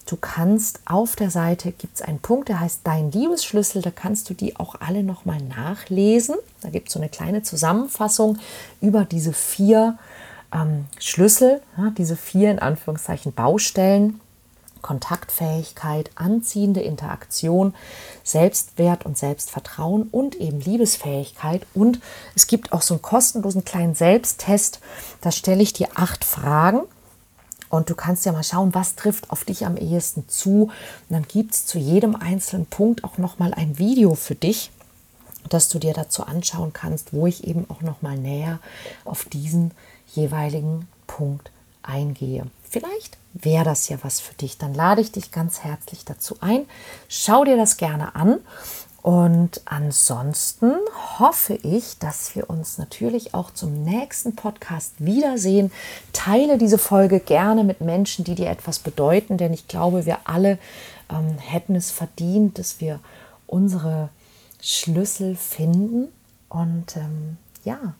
Du 0.07 0.16
kannst 0.16 0.81
auf 0.87 1.16
der 1.16 1.31
Seite 1.31 1.72
gibt 1.72 1.96
es 1.96 2.03
einen 2.03 2.20
Punkt, 2.20 2.48
der 2.48 2.61
heißt 2.61 2.81
Dein 2.85 3.12
Liebesschlüssel. 3.12 3.83
Da 3.83 3.90
kannst 3.90 4.31
du 4.31 4.35
die 4.35 4.57
auch 4.57 4.77
alle 4.81 5.03
nochmal 5.03 5.42
nachlesen. 5.42 6.37
Da 6.62 6.70
gibt 6.70 6.88
es 6.88 6.94
so 6.94 7.01
eine 7.01 7.11
kleine 7.11 7.42
Zusammenfassung 7.42 8.38
über 8.81 9.05
diese 9.05 9.33
vier 9.33 9.98
ähm, 10.55 10.87
Schlüssel, 10.98 11.61
ja, 11.77 11.90
diese 11.90 12.16
vier 12.16 12.51
in 12.51 12.59
Anführungszeichen 12.59 13.33
Baustellen. 13.33 14.20
Kontaktfähigkeit, 14.83 16.11
anziehende 16.14 16.81
Interaktion, 16.81 17.75
Selbstwert 18.25 19.07
und 19.07 19.19
Selbstvertrauen 19.19 20.09
und 20.11 20.37
eben 20.37 20.61
Liebesfähigkeit. 20.61 21.67
Und 21.75 22.01
es 22.35 22.47
gibt 22.47 22.73
auch 22.73 22.83
so 22.83 22.95
einen 22.95 23.03
kostenlosen 23.03 23.64
kleinen 23.64 23.95
Selbsttest. 23.95 24.81
Da 25.21 25.31
stelle 25.33 25.62
ich 25.62 25.73
dir 25.73 25.88
acht 25.95 26.25
Fragen 26.25 26.83
und 27.71 27.91
du 27.91 27.95
kannst 27.95 28.25
ja 28.25 28.33
mal 28.33 28.45
schauen, 28.45 28.75
was 28.75 28.95
trifft 28.95 29.31
auf 29.31 29.45
dich 29.45 29.67
am 29.67 29.77
ehesten 29.77 30.29
zu. 30.29 30.64
Und 30.64 30.73
dann 31.11 31.27
gibt 31.27 31.55
es 31.55 31.67
zu 31.67 31.79
jedem 31.79 32.17
einzelnen 32.17 32.67
Punkt 32.67 33.05
auch 33.05 33.19
nochmal 33.19 33.53
ein 33.55 33.79
Video 33.79 34.14
für 34.14 34.35
dich, 34.35 34.71
das 35.49 35.69
du 35.69 35.79
dir 35.79 35.95
dazu 35.95 36.25
anschauen 36.25 36.73
kannst, 36.73 37.12
wo 37.12 37.27
ich 37.27 37.47
eben 37.47 37.67
auch 37.69 37.83
nochmal 37.83 38.17
näher 38.17 38.59
auf 39.05 39.25
diesen 39.25 39.73
jeweiligen 40.14 40.88
Punkt 41.07 41.51
eingehe. 41.83 42.47
Vielleicht 42.70 43.16
wäre 43.35 43.64
das 43.64 43.88
ja 43.88 43.98
was 44.02 44.20
für 44.20 44.35
dich. 44.35 44.59
Dann 44.59 44.74
lade 44.74 45.00
ich 45.00 45.12
dich 45.12 45.31
ganz 45.31 45.61
herzlich 45.61 46.04
dazu 46.04 46.37
ein. 46.40 46.66
Schau 47.09 47.44
dir 47.44 47.57
das 47.57 47.76
gerne 47.76 48.14
an. 48.14 48.40
Und 49.00 49.62
ansonsten 49.64 50.72
hoffe 51.18 51.54
ich, 51.54 51.98
dass 51.98 52.35
wir 52.35 52.50
uns 52.50 52.78
natürlich 52.78 53.33
auch 53.33 53.52
zum 53.52 53.85
nächsten 53.85 54.35
Podcast 54.37 54.94
wiedersehen. 54.98 55.72
Teile 56.12 56.59
diese 56.59 56.78
Folge 56.78 57.20
gerne 57.20 57.64
mit 57.64 57.81
Menschen, 57.81 58.24
die 58.24 58.35
dir 58.35 58.50
etwas 58.50 58.81
bedeuten, 58.81 59.38
denn 59.38 59.54
ich 59.54 59.68
glaube, 59.68 60.04
wir 60.04 60.18
alle 60.24 60.59
ähm, 61.11 61.38
hätten 61.38 61.74
es 61.74 61.90
verdient, 61.90 62.59
dass 62.59 62.81
wir 62.81 63.00
unsere 63.46 64.11
Schlüssel 64.61 65.37
finden 65.37 66.09
und 66.48 66.96
ähm, 66.96 67.38
ja, 67.64 67.94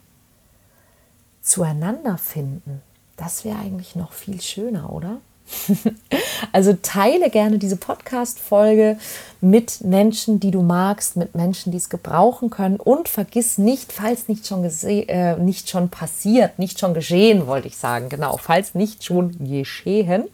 zueinander 1.41 2.19
finden. 2.19 2.83
Das 3.19 3.45
wäre 3.45 3.59
eigentlich 3.59 3.97
noch 3.97 4.13
viel 4.13 4.41
schöner, 4.41 4.93
oder? 4.93 5.19
also 6.53 6.75
teile 6.83 7.31
gerne 7.31 7.59
diese 7.59 7.77
Podcast-Folge 7.77 8.97
mit 9.41 9.83
Menschen, 9.83 10.41
die 10.41 10.51
du 10.51 10.63
magst, 10.63 11.17
mit 11.17 11.35
Menschen, 11.35 11.73
die 11.73 11.79
es 11.79 11.89
gebrauchen 11.89 12.51
können 12.51 12.77
und 12.77 13.09
vergiss 13.09 13.59
nicht, 13.59 13.93
falls 13.93 14.29
nicht 14.29 14.47
schon, 14.47 14.65
äh, 14.65 15.37
nicht 15.37 15.69
schon 15.69 15.89
passiert, 15.89 16.59
nicht 16.59 16.79
schon 16.79 16.95
geschehen, 16.95 17.47
wollte 17.47 17.69
ich 17.69 17.77
sagen, 17.77 18.09
genau, 18.09 18.37
falls 18.37 18.75
nicht 18.75 19.05
schon 19.05 19.37
geschehen, 19.45 20.25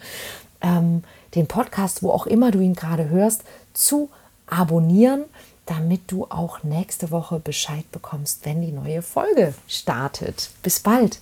ähm, 0.61 1.05
den 1.35 1.47
Podcast, 1.47 2.03
wo 2.03 2.11
auch 2.11 2.27
immer 2.27 2.51
du 2.51 2.61
ihn 2.61 2.75
gerade 2.75 3.09
hörst, 3.09 3.45
zu 3.73 4.11
abonnieren, 4.47 5.25
damit 5.65 6.03
du 6.09 6.27
auch 6.29 6.63
nächste 6.63 7.11
Woche 7.11 7.41
Bescheid 7.41 7.91
bekommst, 7.93 8.45
wenn 8.45 8.61
die 8.61 8.73
neue 8.73 9.01
Folge 9.01 9.55
startet. 9.67 10.51
Bis 10.63 10.81
bald! 10.81 11.19